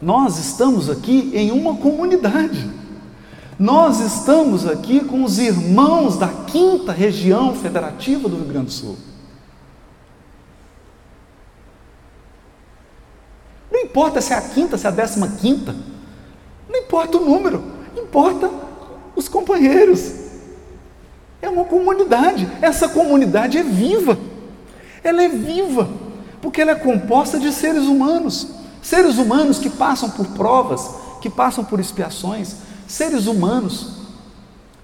[0.00, 2.70] nós estamos aqui em uma comunidade.
[3.58, 8.96] Nós estamos aqui com os irmãos da quinta região federativa do Rio Grande do Sul.
[13.70, 15.74] Não importa se é a quinta, se é a décima quinta,
[16.68, 17.62] não importa o número,
[17.96, 18.50] importa
[19.16, 20.27] os companheiros.
[21.40, 24.18] É uma comunidade, essa comunidade é viva,
[25.02, 25.88] ela é viva
[26.40, 28.48] porque ela é composta de seres humanos,
[28.82, 30.88] seres humanos que passam por provas,
[31.20, 33.98] que passam por expiações, seres humanos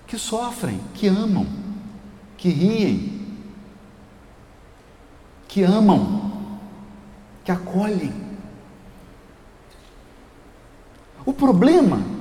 [0.07, 1.47] que sofrem, que amam,
[2.37, 3.23] que riem,
[5.49, 6.33] que amam,
[7.45, 8.13] que acolhem.
[11.25, 12.14] O problema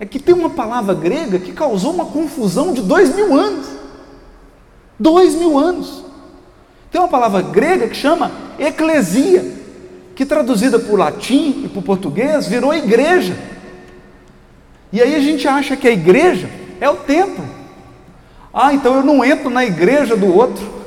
[0.00, 3.66] é que tem uma palavra grega que causou uma confusão de dois mil anos.
[4.98, 6.04] Dois mil anos.
[6.90, 9.56] Tem uma palavra grega que chama eclesia,
[10.14, 13.36] que traduzida por latim e por português virou igreja.
[14.92, 16.48] E aí a gente acha que a igreja
[16.80, 17.44] é o templo.
[18.52, 20.78] Ah, então eu não entro na igreja do outro.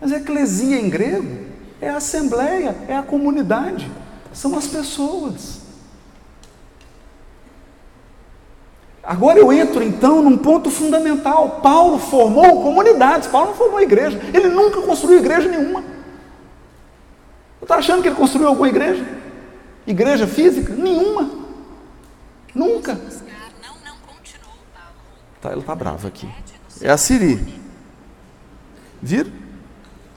[0.00, 1.48] Mas eclesia em grego
[1.80, 3.90] é a assembleia, é a comunidade,
[4.32, 5.57] são as pessoas.
[9.08, 11.62] Agora eu entro então num ponto fundamental.
[11.62, 14.20] Paulo formou comunidades, Paulo não formou igreja.
[14.34, 15.80] Ele nunca construiu igreja nenhuma.
[15.80, 19.02] Você está achando que ele construiu alguma igreja?
[19.86, 20.74] Igreja física?
[20.74, 21.30] Nenhuma.
[22.54, 23.00] Nunca.
[25.40, 26.28] Tá, ela está brava aqui.
[26.82, 27.62] É a Siri.
[29.00, 29.32] Vira?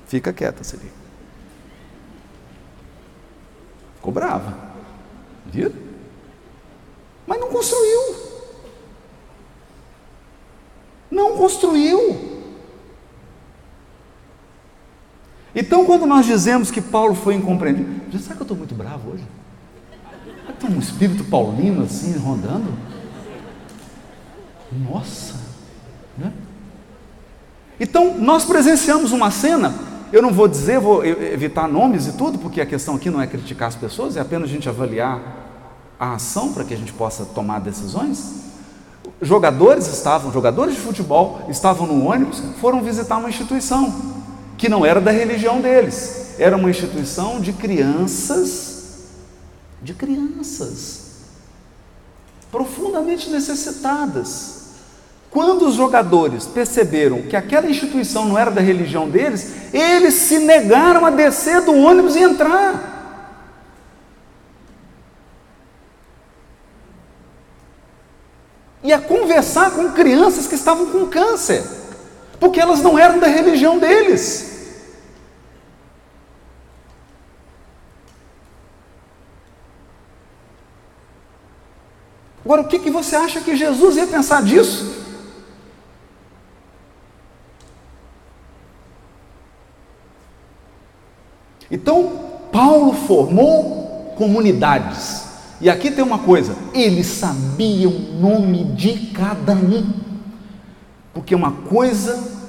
[0.05, 0.91] Fica quieta, Siri.
[3.95, 4.53] Ficou brava.
[5.45, 5.71] Vira?
[7.25, 8.30] Mas não construiu.
[11.11, 12.31] Não construiu.
[15.53, 19.23] Então, quando nós dizemos que Paulo foi incompreendido, será que eu estou muito bravo hoje?
[20.47, 22.71] Que tem um espírito paulino assim rondando?
[24.89, 25.35] Nossa!
[26.17, 26.31] Né?
[27.77, 29.73] Então, nós presenciamos uma cena,
[30.13, 33.27] eu não vou dizer, vou evitar nomes e tudo, porque a questão aqui não é
[33.27, 35.19] criticar as pessoas, é apenas a gente avaliar
[35.99, 38.50] a ação para que a gente possa tomar decisões
[39.21, 43.93] jogadores estavam, jogadores de futebol estavam no ônibus, foram visitar uma instituição
[44.57, 49.05] que não era da religião deles, era uma instituição de crianças,
[49.81, 51.01] de crianças
[52.51, 54.59] profundamente necessitadas.
[55.31, 61.05] Quando os jogadores perceberam que aquela instituição não era da religião deles, eles se negaram
[61.05, 63.00] a descer do ônibus e entrar.
[68.91, 71.63] E a conversar com crianças que estavam com câncer,
[72.41, 74.51] porque elas não eram da religião deles.
[82.43, 84.93] Agora, o que, que você acha que Jesus ia pensar disso?
[91.69, 95.30] Então, Paulo formou comunidades.
[95.61, 99.93] E aqui tem uma coisa: ele sabia o nome de cada um,
[101.13, 102.41] porque é uma coisa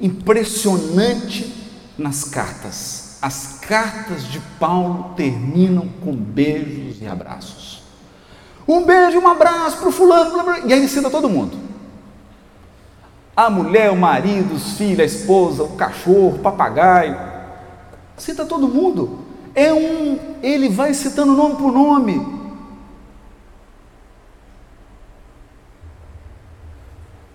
[0.00, 1.52] impressionante
[1.96, 3.18] nas cartas.
[3.22, 7.82] As cartas de Paulo terminam com beijos e abraços.
[8.68, 11.56] Um beijo, um abraço para o fulano, blá, blá, e aí ele cita todo mundo.
[13.36, 17.18] A mulher, o marido, os filhos, a esposa, o cachorro, o papagaio.
[18.16, 19.23] Cita todo mundo
[19.54, 22.34] é um, ele vai citando nome por nome.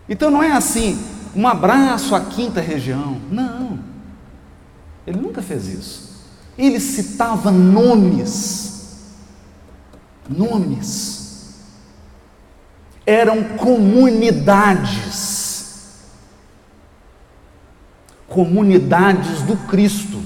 [0.08, 1.00] Então não é assim,
[1.36, 3.22] um abraço à quinta região.
[3.32, 3.80] Não.
[5.06, 6.10] Ele nunca fez isso.
[6.58, 9.06] Ele citava nomes.
[10.28, 11.56] Nomes.
[13.06, 15.20] Eram comunidades.
[18.28, 20.19] Comunidades do Cristo.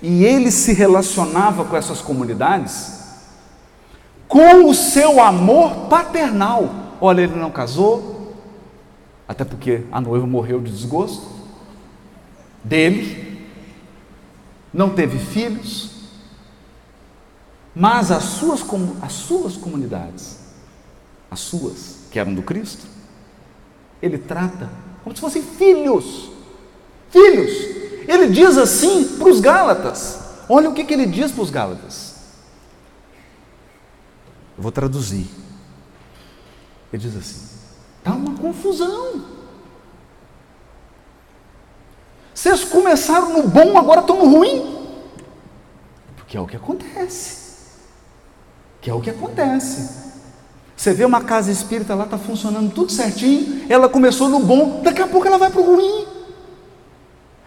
[0.00, 2.98] E ele se relacionava com essas comunidades
[4.28, 6.96] com o seu amor paternal.
[7.00, 8.36] Olha, ele não casou,
[9.26, 11.26] até porque a noiva morreu de desgosto
[12.62, 13.48] dele,
[14.72, 15.90] não teve filhos,
[17.74, 18.64] mas as suas,
[19.00, 20.40] as suas comunidades,
[21.30, 22.86] as suas, que eram do Cristo,
[24.02, 24.68] ele trata
[25.02, 26.30] como se fossem filhos.
[27.10, 27.87] Filhos.
[28.08, 30.18] Ele diz assim para os Gálatas.
[30.48, 32.14] Olha o que, que ele diz para os Gálatas.
[34.56, 35.28] Eu vou traduzir.
[36.90, 37.46] Ele diz assim:
[37.98, 39.22] está uma confusão.
[42.32, 44.78] Vocês começaram no bom, agora estão no ruim.
[46.16, 47.36] Porque é o que acontece.
[48.80, 50.08] Que é o que acontece.
[50.74, 55.02] Você vê uma casa espírita lá, está funcionando tudo certinho, ela começou no bom, daqui
[55.02, 56.17] a pouco ela vai para o ruim.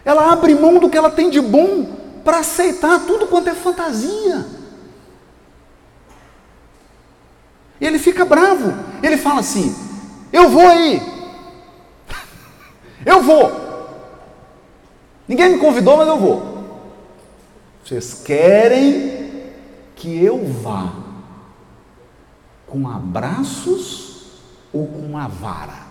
[0.03, 1.85] Ela abre mão do que ela tem de bom
[2.23, 4.45] para aceitar tudo quanto é fantasia.
[7.79, 8.73] E ele fica bravo.
[9.01, 9.75] Ele fala assim:
[10.31, 11.01] Eu vou aí.
[13.05, 13.61] Eu vou.
[15.27, 16.51] Ninguém me convidou, mas eu vou.
[17.83, 19.51] Vocês querem
[19.95, 20.93] que eu vá
[22.67, 24.41] com abraços
[24.73, 25.87] ou com uma vara?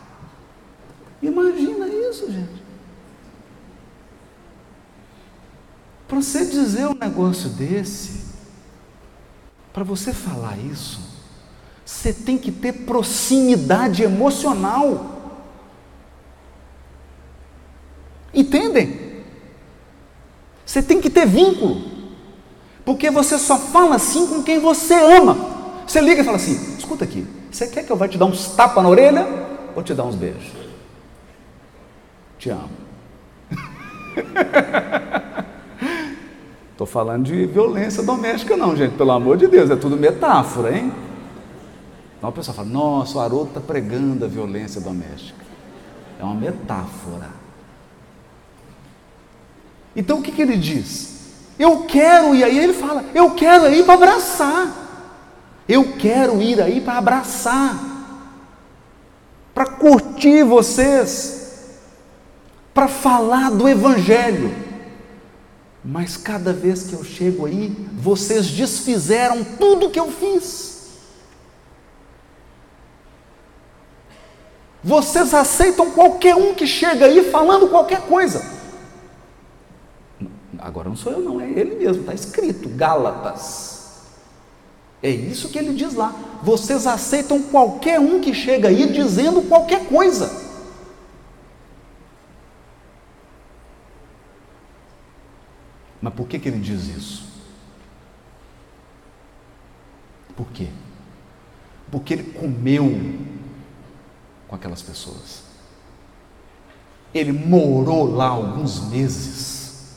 [1.22, 2.59] Imagina isso, gente.
[6.10, 8.24] Para você dizer um negócio desse,
[9.72, 10.98] para você falar isso,
[11.84, 15.38] você tem que ter proximidade emocional.
[18.34, 19.22] Entendem?
[20.66, 21.80] Você tem que ter vínculo.
[22.84, 25.36] Porque você só fala assim com quem você ama.
[25.86, 28.48] Você liga e fala assim: escuta aqui, você quer que eu vá te dar uns
[28.56, 29.28] tapas na orelha
[29.76, 30.50] ou te dar uns beijos?
[32.36, 32.68] Te amo.
[36.80, 40.90] Estou falando de violência doméstica, não, gente, pelo amor de Deus, é tudo metáfora, hein?
[42.16, 45.44] Então a pessoa fala: nossa, o Haroldo está pregando a violência doméstica.
[46.18, 47.28] É uma metáfora.
[49.94, 51.52] Então o que, que ele diz?
[51.58, 54.72] Eu quero ir aí, ele fala: eu quero ir para abraçar.
[55.68, 57.78] Eu quero ir aí para abraçar,
[59.52, 61.78] para curtir vocês,
[62.72, 64.69] para falar do Evangelho.
[65.84, 70.70] Mas cada vez que eu chego aí, vocês desfizeram tudo que eu fiz.
[74.82, 78.42] Vocês aceitam qualquer um que chega aí falando qualquer coisa.
[80.58, 83.70] Agora não sou eu, não, é ele mesmo, está escrito, Gálatas.
[85.02, 86.14] É isso que ele diz lá.
[86.42, 90.49] Vocês aceitam qualquer um que chega aí dizendo qualquer coisa.
[96.00, 97.24] Mas por que, que ele diz isso?
[100.34, 100.68] Por quê?
[101.90, 103.18] Porque ele comeu
[104.48, 105.42] com aquelas pessoas.
[107.12, 109.96] Ele morou lá alguns meses.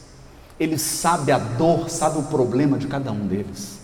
[0.60, 3.80] Ele sabe a dor, sabe o problema de cada um deles.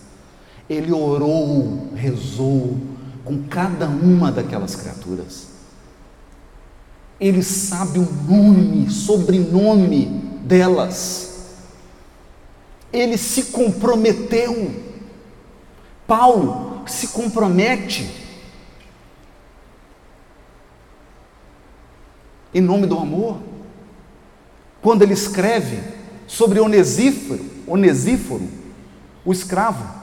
[0.68, 2.78] Ele orou, rezou
[3.24, 5.48] com cada uma daquelas criaturas.
[7.18, 10.06] Ele sabe o nome, sobrenome
[10.44, 11.29] delas
[12.92, 14.74] ele se comprometeu.
[16.06, 18.10] Paulo se compromete
[22.52, 23.38] em nome do amor.
[24.82, 25.78] Quando ele escreve
[26.26, 28.48] sobre Onesíforo, Onesíforo,
[29.24, 30.00] o escravo,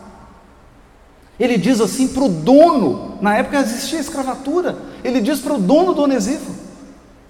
[1.40, 5.94] ele diz assim para o dono, na época existia escravatura, ele diz para o dono
[5.94, 6.56] do Onesíforo: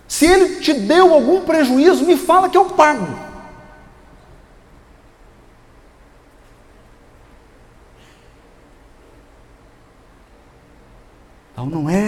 [0.08, 3.27] se ele te deu algum prejuízo, me fala que eu pago.
[11.58, 12.08] Então não é.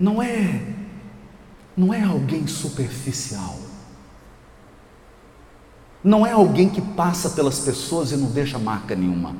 [0.00, 0.62] Não é.
[1.76, 3.58] Não é alguém superficial.
[6.02, 9.36] Não é alguém que passa pelas pessoas e não deixa marca nenhuma.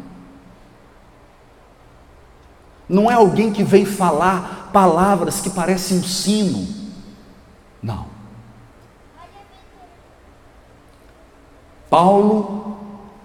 [2.87, 6.69] Não é alguém que vem falar palavras que parecem um sino.
[7.83, 8.09] Não.
[11.89, 12.77] Paulo,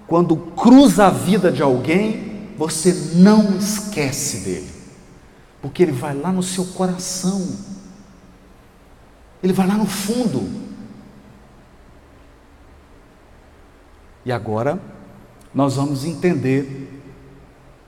[0.07, 2.26] quando cruza a vida de alguém,
[2.58, 4.72] você não esquece dele,
[5.62, 7.55] porque ele vai lá no seu coração,
[9.43, 10.68] ele vai lá no fundo.
[14.26, 14.82] E agora
[15.53, 17.01] nós vamos entender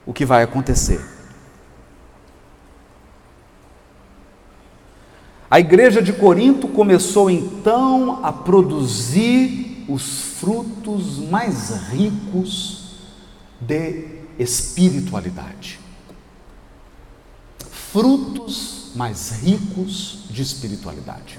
[0.06, 1.00] o que vai acontecer.
[5.50, 12.94] A igreja de Corinto começou então a produzir os frutos mais ricos
[13.60, 15.78] de espiritualidade.
[17.70, 21.38] Frutos mais ricos de espiritualidade.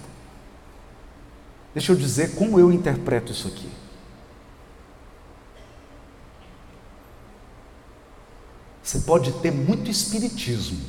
[1.73, 3.69] Deixa eu dizer como eu interpreto isso aqui.
[8.83, 10.79] Você pode ter muito espiritismo,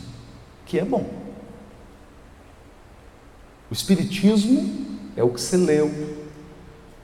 [0.66, 1.22] que é bom.
[3.70, 5.90] O Espiritismo é o que você leu,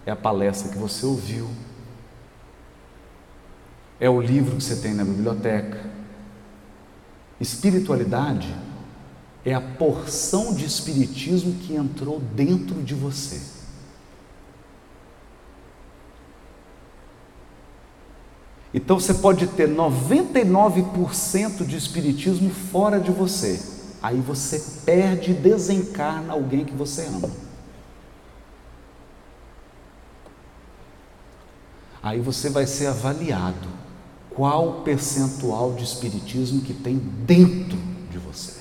[0.05, 1.49] é a palestra que você ouviu,
[4.01, 5.79] é o livro que você tem na biblioteca.
[7.41, 8.55] Espiritualidade
[9.45, 13.41] é a porção de espiritismo que entrou dentro de você.
[18.73, 26.33] Então você pode ter 99% de espiritismo fora de você aí você perde e desencarna
[26.33, 27.31] alguém que você ama.
[32.03, 33.69] Aí você vai ser avaliado
[34.39, 37.77] qual o percentual de espiritismo que tem dentro
[38.09, 38.55] de você.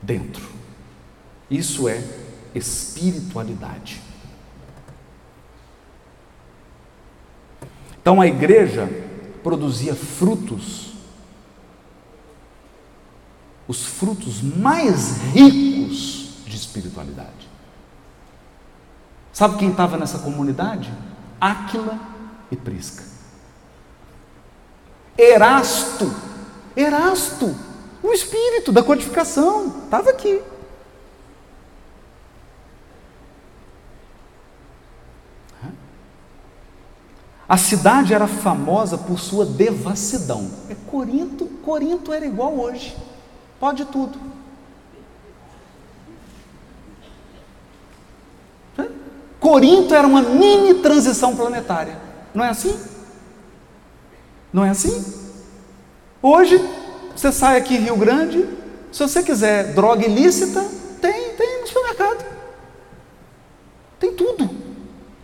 [0.00, 0.48] Dentro.
[1.50, 2.02] Isso é
[2.54, 4.00] espiritualidade.
[8.00, 8.88] Então a igreja
[9.42, 10.94] produzia frutos,
[13.68, 17.50] os frutos mais ricos de espiritualidade.
[19.34, 20.90] Sabe quem estava nessa comunidade?
[21.40, 21.98] Áquila
[22.50, 23.04] e Prisca.
[25.16, 26.12] Erasto,
[26.76, 27.54] Erasto,
[28.02, 30.42] o espírito da codificação, estava aqui.
[37.48, 40.48] A cidade era famosa por sua devassidão.
[40.68, 42.96] É Corinto, Corinto era igual hoje.
[43.58, 44.20] Pode tudo.
[49.50, 51.98] Corinto era uma mini transição planetária.
[52.32, 52.78] Não é assim?
[54.52, 55.04] Não é assim?
[56.22, 56.64] Hoje,
[57.16, 58.48] você sai aqui em Rio Grande,
[58.92, 60.64] se você quiser droga ilícita,
[61.00, 62.24] tem, tem no supermercado.
[63.98, 64.48] Tem tudo.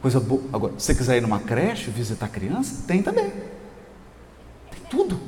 [0.02, 0.42] Coisa boa.
[0.52, 3.30] Agora, se você quiser ir numa creche, visitar criança, tem também.
[3.30, 5.20] Tem tudo.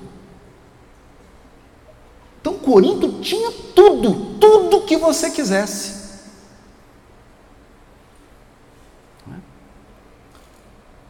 [2.41, 6.08] Então Corinto tinha tudo, tudo que você quisesse.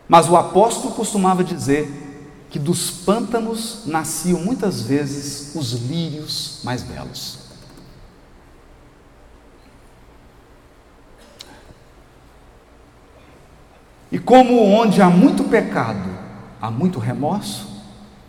[0.09, 2.07] Mas o apóstolo costumava dizer
[2.49, 7.41] que dos pântanos nasciam muitas vezes os lírios mais belos.
[14.11, 16.09] E como onde há muito pecado,
[16.61, 17.69] há muito remorso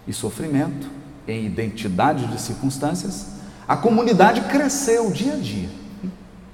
[0.05, 0.89] e sofrimento
[1.25, 3.27] em identidade de circunstâncias,
[3.65, 5.69] a comunidade cresceu dia a dia.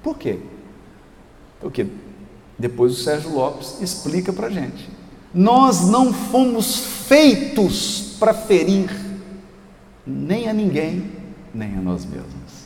[0.02, 0.38] Por quê?
[1.60, 1.88] Porque
[2.56, 4.95] depois o Sérgio Lopes explica para a gente.
[5.36, 8.88] Nós não fomos feitos para ferir
[10.06, 11.12] nem a ninguém,
[11.52, 12.64] nem a nós mesmos.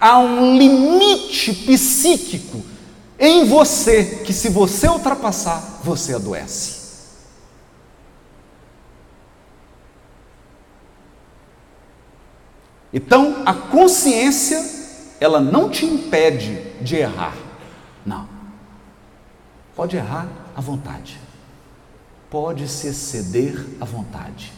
[0.00, 2.62] Há um limite psíquico
[3.18, 6.86] em você que, se você ultrapassar, você adoece.
[12.90, 14.64] Então, a consciência,
[15.20, 17.36] ela não te impede de errar.
[18.06, 18.26] Não.
[19.74, 21.20] Pode errar à vontade.
[22.30, 24.54] Pode se exceder à vontade.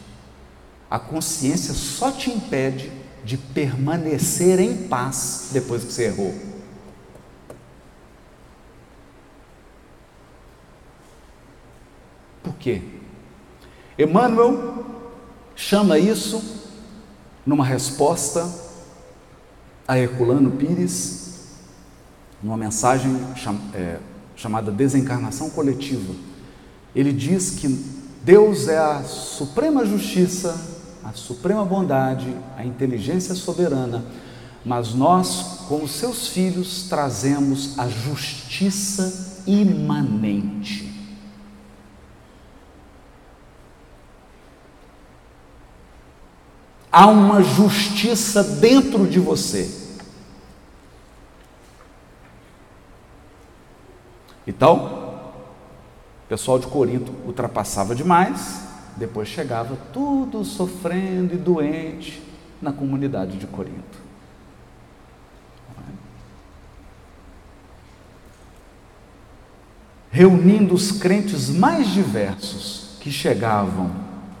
[0.89, 2.89] A consciência só te impede
[3.23, 6.33] de permanecer em paz depois que você errou.
[12.41, 12.81] Por quê?
[13.97, 14.85] Emmanuel
[15.53, 16.41] chama isso,
[17.45, 18.49] numa resposta
[19.85, 21.57] a Herculano Pires,
[22.41, 23.19] numa mensagem
[23.73, 23.99] é,
[24.39, 26.13] chamada Desencarnação Coletiva.
[26.95, 27.67] Ele diz que
[28.23, 30.57] Deus é a suprema justiça,
[31.03, 34.03] a suprema bondade, a inteligência soberana,
[34.63, 40.89] mas nós, como seus filhos, trazemos a justiça imanente.
[46.91, 49.78] Há uma justiça dentro de você.
[54.49, 55.13] Então,
[56.27, 58.63] pessoal de Corinto ultrapassava demais,
[58.97, 62.19] depois chegava tudo sofrendo e doente
[62.59, 63.99] na comunidade de Corinto.
[70.09, 73.91] Reunindo os crentes mais diversos que chegavam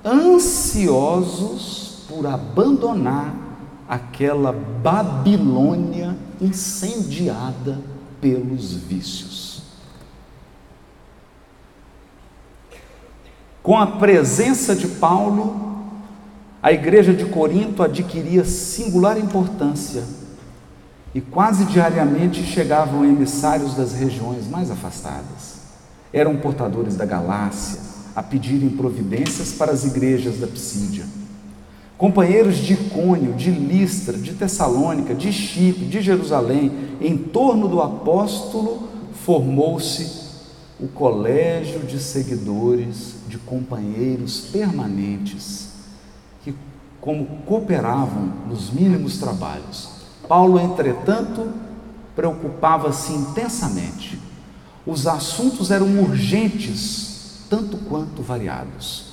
[0.03, 3.35] ansiosos por abandonar
[3.87, 7.79] aquela Babilônia incendiada
[8.19, 9.48] pelos vícios.
[13.69, 15.85] Com a presença de Paulo,
[16.59, 20.01] a igreja de Corinto adquiria singular importância
[21.13, 25.59] e quase diariamente chegavam emissários das regiões mais afastadas.
[26.11, 27.79] Eram portadores da Galácia
[28.15, 31.05] a pedirem providências para as igrejas da Psídia.
[31.95, 38.89] Companheiros de Icônio, de Listra, de Tessalônica, de Chipre, de Jerusalém, em torno do apóstolo
[39.13, 40.18] formou-se
[40.79, 45.69] o colégio de seguidores, de companheiros permanentes,
[46.43, 46.55] que,
[47.01, 49.89] como cooperavam nos mínimos trabalhos.
[50.27, 51.51] Paulo, entretanto,
[52.15, 54.19] preocupava-se intensamente.
[54.85, 59.09] Os assuntos eram urgentes, tanto quanto variados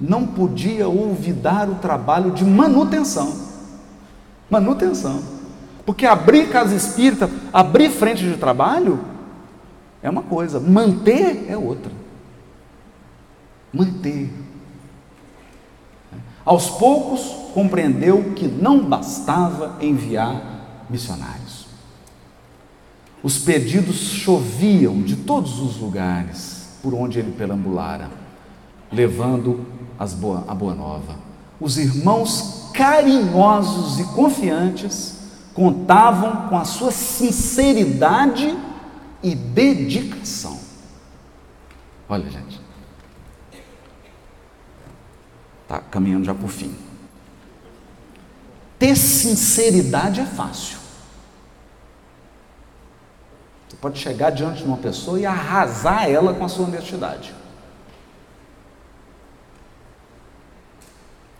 [0.00, 3.34] não podia olvidar o trabalho de manutenção.
[4.50, 5.22] Manutenção.
[5.86, 8.98] Porque abrir casa espírita, abrir frente de trabalho,
[10.04, 11.90] é uma coisa, manter é outra.
[13.72, 14.30] Manter.
[16.44, 17.22] Aos poucos
[17.54, 21.64] compreendeu que não bastava enviar missionários.
[23.22, 28.10] Os pedidos choviam de todos os lugares por onde ele perambulara,
[28.92, 29.64] levando
[30.20, 31.16] boa, a boa nova.
[31.58, 35.16] Os irmãos carinhosos e confiantes
[35.54, 38.54] contavam com a sua sinceridade
[39.24, 40.60] e dedicação.
[42.08, 42.60] Olha, gente.
[45.66, 46.76] Tá caminhando já o fim.
[48.78, 50.78] Ter sinceridade é fácil.
[53.68, 57.34] Você pode chegar diante de uma pessoa e arrasar ela com a sua honestidade.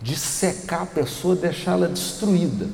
[0.04, 2.68] de secar a pessoa, deixá-la destruída.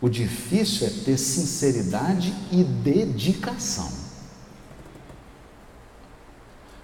[0.00, 3.90] O difícil é ter sinceridade e dedicação.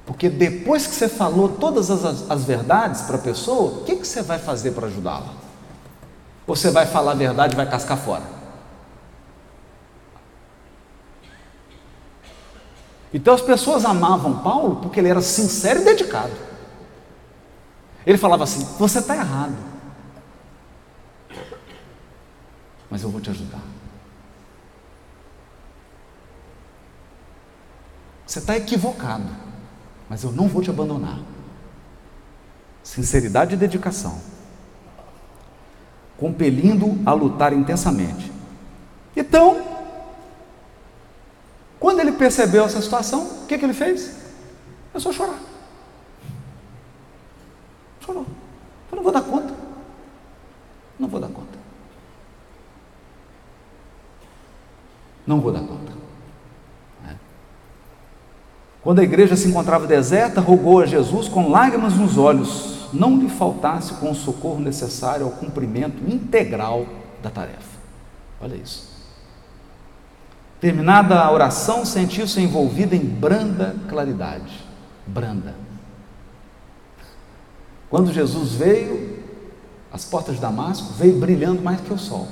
[0.05, 4.07] Porque depois que você falou todas as, as verdades para a pessoa, o que, que
[4.07, 5.33] você vai fazer para ajudá-la?
[6.47, 8.25] Você vai falar a verdade e vai cascar fora?
[13.15, 16.33] Então as pessoas amavam Paulo porque ele era sincero e dedicado.
[18.05, 19.55] Ele falava assim: Você está errado,
[22.91, 23.63] mas eu vou te ajudar.
[28.27, 29.29] Você está equivocado,
[30.09, 31.19] mas eu não vou te abandonar.
[32.83, 34.21] Sinceridade e dedicação,
[36.19, 38.33] compelindo a lutar intensamente.
[39.17, 39.75] Então,
[41.79, 44.17] quando ele percebeu essa situação, o que, que ele fez?
[44.91, 45.39] Começou a chorar.
[48.01, 48.27] Chorou.
[48.91, 49.55] Eu não vou dar conta.
[50.99, 51.59] Não vou dar conta.
[55.35, 55.93] Não vou dar conta.
[57.09, 57.15] É.
[58.85, 63.29] Quando a igreja se encontrava deserta, rogou a Jesus com lágrimas nos olhos, não lhe
[63.29, 66.87] faltasse com o socorro necessário ao cumprimento integral
[67.21, 67.81] da tarefa.
[68.41, 68.95] Olha isso.
[70.61, 74.65] Terminada a oração, sentiu-se envolvida em branda claridade.
[75.05, 75.57] Branda.
[77.91, 79.19] Quando Jesus veio,
[79.93, 82.29] as portas de Damasco veio brilhando mais que o sol.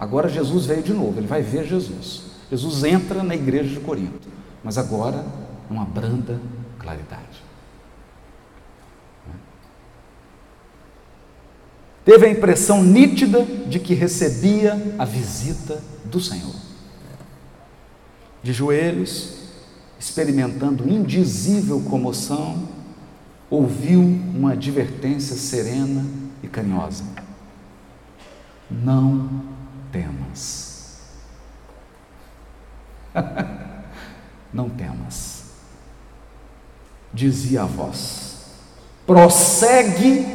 [0.00, 2.29] Agora Jesus veio de novo, ele vai ver Jesus.
[2.50, 4.28] Jesus entra na igreja de Corinto,
[4.64, 5.24] mas agora
[5.68, 6.40] numa branda
[6.78, 7.50] claridade.
[12.04, 16.54] Teve a impressão nítida de que recebia a visita do Senhor.
[18.42, 19.34] De joelhos,
[19.98, 22.68] experimentando indizível comoção,
[23.50, 26.04] ouviu uma advertência serena
[26.42, 27.04] e carinhosa:
[28.70, 29.28] Não
[29.92, 30.69] temas.
[34.52, 35.44] Não temas.
[37.12, 38.46] Dizia a voz:
[39.06, 40.26] prossegue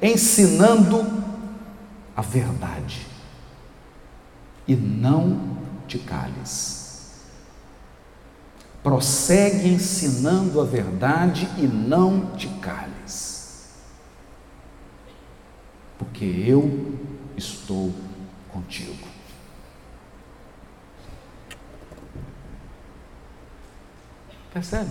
[0.00, 1.06] ensinando
[2.16, 3.06] a verdade
[4.68, 6.86] e não te cales
[8.86, 13.74] prossegue ensinando a verdade e não te cales,
[15.98, 16.96] porque eu
[17.36, 17.92] estou
[18.48, 19.05] contigo.
[24.56, 24.90] Percebe?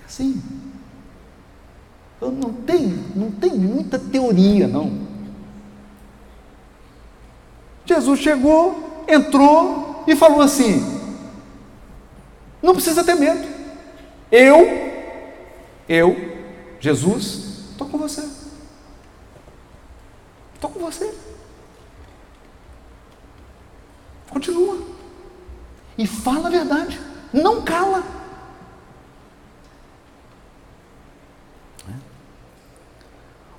[0.00, 0.40] É assim.
[2.20, 2.86] Eu não tem,
[3.16, 5.08] não tem muita teoria, não.
[7.84, 10.80] Jesus chegou, entrou e falou assim:
[12.62, 13.48] não precisa ter medo.
[14.30, 14.64] Eu,
[15.88, 16.16] eu,
[16.78, 18.24] Jesus, estou com você.
[20.54, 21.12] Estou com você.
[24.30, 24.78] Continua.
[25.98, 27.07] E fala a verdade.
[27.32, 28.02] Não cala.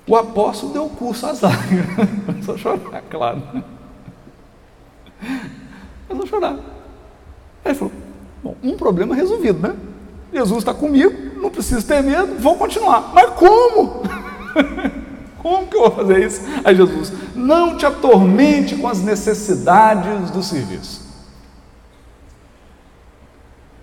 [0.06, 1.86] O apóstolo deu curso às lágrimas.
[2.26, 3.42] Começou a chorar, claro.
[6.08, 6.56] Começou a chorar.
[7.64, 7.92] Aí falou:
[8.42, 9.76] Bom, um problema resolvido, né?
[10.32, 13.12] Jesus está comigo, não preciso ter medo, vou continuar.
[13.12, 14.02] Mas como?
[15.42, 16.40] como que eu vou fazer isso?
[16.64, 20.99] Aí Jesus, não te atormente com as necessidades do serviço.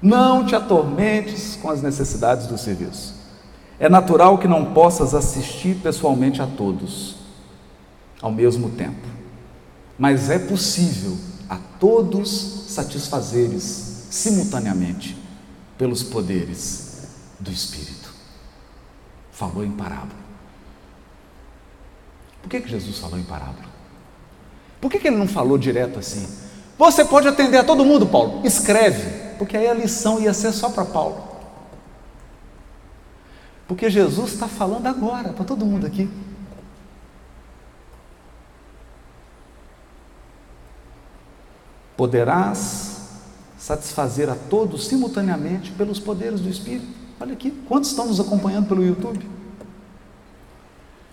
[0.02, 3.16] Não te atormentes com as necessidades do serviço.
[3.80, 7.16] É natural que não possas assistir pessoalmente a todos
[8.22, 9.08] ao mesmo tempo,
[9.98, 11.16] mas é possível
[11.48, 15.18] a todos satisfazeres simultaneamente
[15.78, 17.08] pelos poderes
[17.40, 18.12] do Espírito.
[19.32, 20.28] Falou em parábola.
[22.42, 23.68] Por que, que Jesus falou em parábola?
[24.82, 26.28] Por que, que ele não falou direto assim?
[26.78, 28.42] Você pode atender a todo mundo, Paulo.
[28.46, 31.28] Escreve, porque aí a lição ia ser só para Paulo.
[33.68, 36.10] Porque Jesus está falando agora para todo mundo aqui.
[41.98, 42.98] Poderás
[43.58, 46.88] satisfazer a todos simultaneamente pelos poderes do Espírito.
[47.20, 49.28] Olha aqui, quantos estão nos acompanhando pelo YouTube?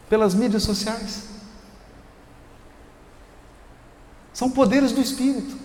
[0.08, 1.24] Pelas mídias sociais.
[4.32, 5.63] São poderes do Espírito.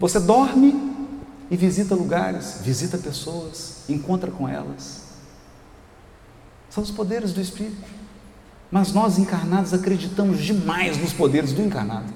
[0.00, 0.74] Você dorme
[1.50, 5.02] e visita lugares, visita pessoas, encontra com elas.
[6.70, 8.00] São os poderes do Espírito.
[8.70, 12.10] Mas nós encarnados acreditamos demais nos poderes do encarnado.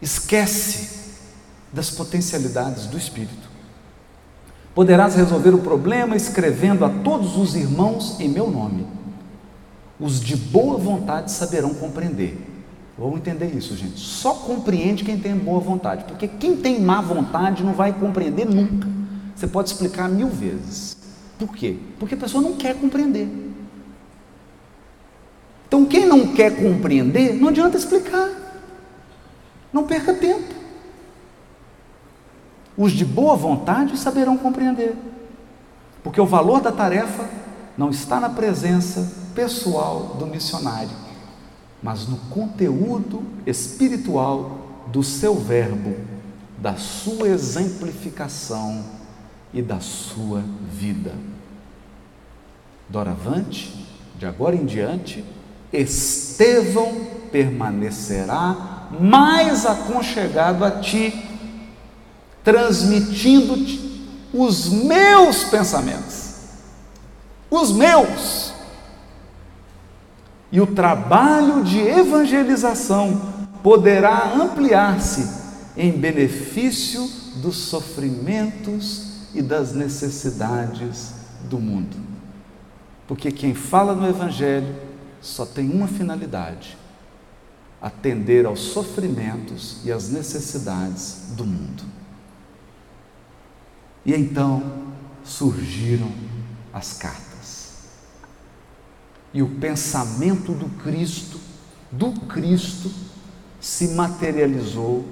[0.00, 1.16] Esquece
[1.70, 3.50] das potencialidades do Espírito.
[4.74, 8.86] Poderás resolver o problema escrevendo a todos os irmãos em meu nome.
[10.00, 12.55] Os de boa vontade saberão compreender
[12.98, 14.00] Vamos entender isso, gente.
[14.00, 18.88] Só compreende quem tem boa vontade, porque quem tem má vontade não vai compreender nunca.
[19.34, 20.96] Você pode explicar mil vezes.
[21.38, 21.76] Por quê?
[21.98, 23.28] Porque a pessoa não quer compreender.
[25.68, 28.30] Então, quem não quer compreender, não adianta explicar.
[29.70, 30.54] Não perca tempo.
[32.78, 34.94] Os de boa vontade saberão compreender,
[36.02, 37.28] porque o valor da tarefa
[37.76, 41.05] não está na presença pessoal do missionário
[41.82, 45.96] mas no conteúdo espiritual do seu verbo,
[46.58, 48.84] da sua exemplificação
[49.52, 51.12] e da sua vida.
[52.88, 53.86] Doravante,
[54.18, 55.24] de agora em diante,
[55.72, 56.94] Estevão
[57.30, 61.12] permanecerá mais aconchegado a ti,
[62.44, 63.86] transmitindo-te
[64.32, 66.34] os meus pensamentos,
[67.50, 68.45] os meus
[70.56, 73.20] e o trabalho de evangelização
[73.62, 75.28] poderá ampliar-se
[75.76, 77.06] em benefício
[77.42, 81.12] dos sofrimentos e das necessidades
[81.44, 81.94] do mundo.
[83.06, 84.74] Porque quem fala no Evangelho
[85.20, 86.78] só tem uma finalidade:
[87.78, 91.82] atender aos sofrimentos e às necessidades do mundo.
[94.06, 94.62] E então
[95.22, 96.10] surgiram
[96.72, 97.25] as cartas
[99.32, 101.40] e o pensamento do Cristo,
[101.90, 102.90] do Cristo,
[103.60, 105.06] se materializou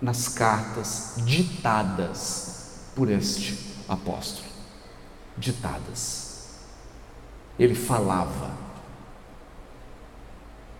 [0.00, 3.58] nas cartas ditadas por este
[3.88, 4.48] apóstolo.
[5.36, 6.48] Ditadas.
[7.58, 8.50] Ele falava.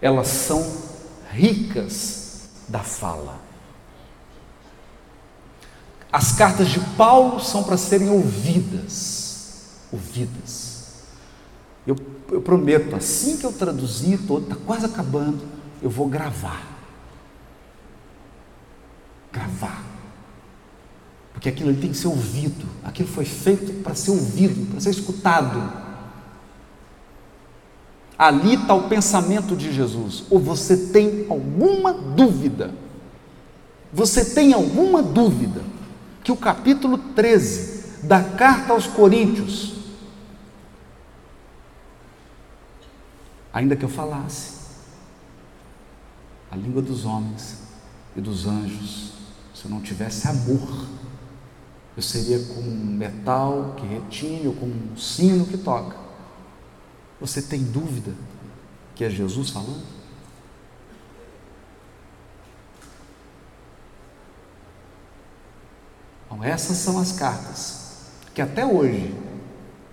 [0.01, 0.64] Elas são
[1.31, 3.41] ricas da fala.
[6.12, 9.76] As cartas de Paulo são para serem ouvidas.
[9.93, 10.69] Ouvidas.
[12.31, 15.41] Eu, prometo, assim que eu traduzir todo, está quase acabando,
[15.83, 16.64] eu vou gravar.
[19.33, 19.83] Gravar.
[21.33, 22.66] Porque aquilo ali tem que ser ouvido.
[22.85, 25.72] Aquilo foi feito para ser ouvido, para ser escutado.
[28.16, 30.24] Ali está o pensamento de Jesus.
[30.31, 32.74] Ou você tem alguma dúvida?
[33.93, 35.62] Você tem alguma dúvida
[36.22, 39.80] que o capítulo 13 da carta aos Coríntios
[43.53, 44.61] ainda que eu falasse
[46.51, 47.59] a língua dos homens
[48.16, 49.12] e dos anjos,
[49.55, 50.86] se eu não tivesse amor,
[51.96, 55.96] eu seria como um metal que retine ou como um sino que toca.
[57.20, 58.14] Você tem dúvida
[58.94, 59.82] que é Jesus falando?
[66.40, 67.80] Então, essas são as cartas
[68.34, 69.14] que até hoje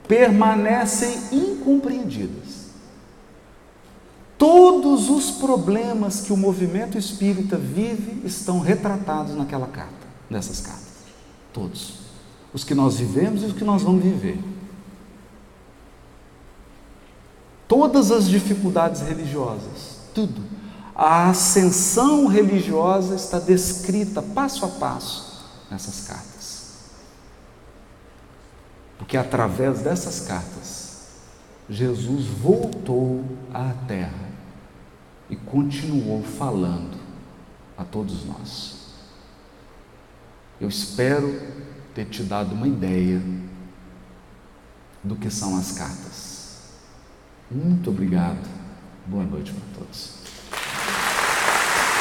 [0.08, 2.47] permanecem incompreendidas.
[4.38, 10.88] Todos os problemas que o movimento espírita vive estão retratados naquela carta, nessas cartas.
[11.52, 11.96] Todos.
[12.54, 14.40] Os que nós vivemos e os que nós vamos viver.
[17.68, 20.44] Todas as dificuldades religiosas, tudo.
[20.96, 26.64] A ascensão religiosa está descrita passo a passo nessas cartas.
[29.00, 30.98] Porque através dessas cartas,
[31.70, 33.24] Jesus voltou
[33.54, 34.27] à terra
[35.30, 36.98] e continuou falando
[37.78, 38.88] a todos nós.
[40.60, 41.40] Eu espero
[41.94, 43.22] ter te dado uma ideia
[45.04, 46.72] do que são as cartas.
[47.50, 48.48] Muito obrigado.
[49.06, 50.17] Boa noite para todos.